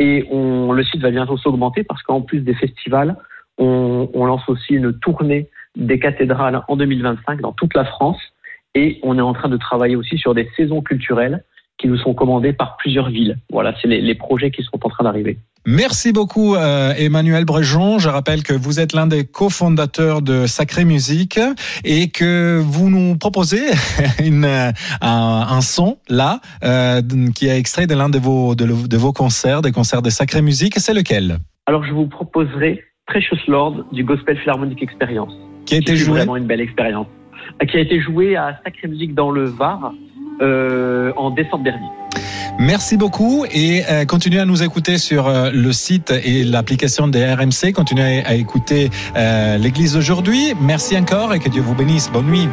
Et 0.00 0.26
on, 0.32 0.72
le 0.72 0.82
site 0.82 1.00
va 1.02 1.10
bientôt 1.12 1.36
s'augmenter 1.36 1.84
parce 1.84 2.02
qu'en 2.02 2.22
plus 2.22 2.40
des 2.40 2.54
festivals, 2.54 3.14
on, 3.58 4.10
on 4.14 4.24
lance 4.24 4.48
aussi 4.48 4.74
une 4.74 4.98
tournée 4.98 5.48
des 5.76 5.98
cathédrales 5.98 6.62
en 6.68 6.76
2025 6.76 7.40
dans 7.40 7.52
toute 7.52 7.74
la 7.74 7.84
France. 7.84 8.18
Et 8.74 8.98
on 9.02 9.18
est 9.18 9.22
en 9.22 9.32
train 9.34 9.48
de 9.48 9.56
travailler 9.56 9.96
aussi 9.96 10.16
sur 10.18 10.34
des 10.34 10.48
saisons 10.56 10.80
culturelles 10.82 11.44
qui 11.78 11.88
nous 11.88 11.96
sont 11.98 12.14
commandées 12.14 12.52
par 12.52 12.76
plusieurs 12.76 13.08
villes. 13.10 13.36
Voilà, 13.50 13.74
c'est 13.80 13.88
les, 13.88 14.00
les 14.00 14.14
projets 14.14 14.50
qui 14.50 14.62
sont 14.62 14.78
en 14.84 14.88
train 14.88 15.04
d'arriver. 15.04 15.38
Merci 15.66 16.12
beaucoup 16.12 16.54
euh, 16.56 16.92
Emmanuel 16.98 17.44
Brejon. 17.44 17.98
Je 17.98 18.08
rappelle 18.08 18.42
que 18.42 18.52
vous 18.52 18.80
êtes 18.80 18.94
l'un 18.94 19.06
des 19.06 19.24
cofondateurs 19.24 20.20
de 20.22 20.46
Sacré 20.46 20.84
Musique 20.84 21.38
et 21.84 22.08
que 22.10 22.60
vous 22.64 22.88
nous 22.90 23.16
proposez 23.16 23.62
une, 24.24 24.44
euh, 24.44 24.70
un, 25.00 25.46
un 25.50 25.60
son 25.60 25.98
là 26.08 26.40
euh, 26.64 27.00
qui 27.34 27.46
est 27.46 27.58
extrait 27.58 27.86
de 27.86 27.94
l'un 27.94 28.08
de 28.08 28.18
vos, 28.18 28.54
de, 28.54 28.64
le- 28.64 28.88
de 28.88 28.96
vos 28.96 29.12
concerts, 29.12 29.62
des 29.62 29.70
concerts 29.72 30.02
de 30.02 30.10
Sacré 30.10 30.42
Musique. 30.42 30.74
C'est 30.78 30.94
lequel? 30.94 31.38
Alors, 31.66 31.84
je 31.84 31.92
vous 31.92 32.06
proposerai 32.06 32.82
Precious 33.06 33.38
Lord 33.48 33.84
du 33.92 34.02
Gospel 34.02 34.36
Philharmonic 34.38 34.82
Experience. 34.82 35.32
Qui 35.66 35.74
a 35.74 35.78
été 35.78 35.96
joué 35.96 36.18
vraiment 36.18 36.36
une 36.36 36.46
belle 36.46 36.60
expérience. 36.60 37.06
Qui 37.68 37.76
a 37.76 37.80
été 37.80 38.00
joué 38.00 38.36
à 38.36 38.58
Sacré 38.64 38.88
Musique 38.88 39.14
dans 39.14 39.30
le 39.30 39.44
Var 39.44 39.92
euh, 40.40 41.12
en 41.16 41.30
décembre 41.30 41.64
dernier. 41.64 41.86
Merci 42.58 42.96
beaucoup 42.96 43.44
et 43.50 43.82
euh, 43.88 44.04
continuez 44.04 44.40
à 44.40 44.44
nous 44.44 44.62
écouter 44.62 44.98
sur 44.98 45.28
euh, 45.28 45.50
le 45.52 45.72
site 45.72 46.12
et 46.24 46.42
l'application 46.42 47.06
des 47.06 47.24
RMC. 47.24 47.72
Continuez 47.72 48.22
à, 48.24 48.30
à 48.30 48.34
écouter 48.34 48.90
l'Église 49.58 49.94
d'aujourd'hui. 49.94 50.54
Merci 50.60 50.96
encore 50.96 51.32
et 51.34 51.38
que 51.38 51.48
Dieu 51.48 51.62
vous 51.62 51.74
bénisse. 51.74 52.10
Bonne 52.10 52.26
nuit. 52.26 52.48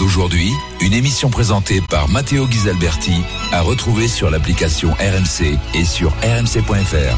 D'aujourd'hui, 0.00 0.50
une 0.80 0.94
émission 0.94 1.28
présentée 1.28 1.82
par 1.82 2.08
Matteo 2.08 2.46
Ghisalberti, 2.46 3.22
à 3.52 3.60
retrouver 3.60 4.08
sur 4.08 4.30
l'application 4.30 4.92
RMC 4.92 5.58
et 5.74 5.84
sur 5.84 6.10
rmc.fr. 6.22 7.16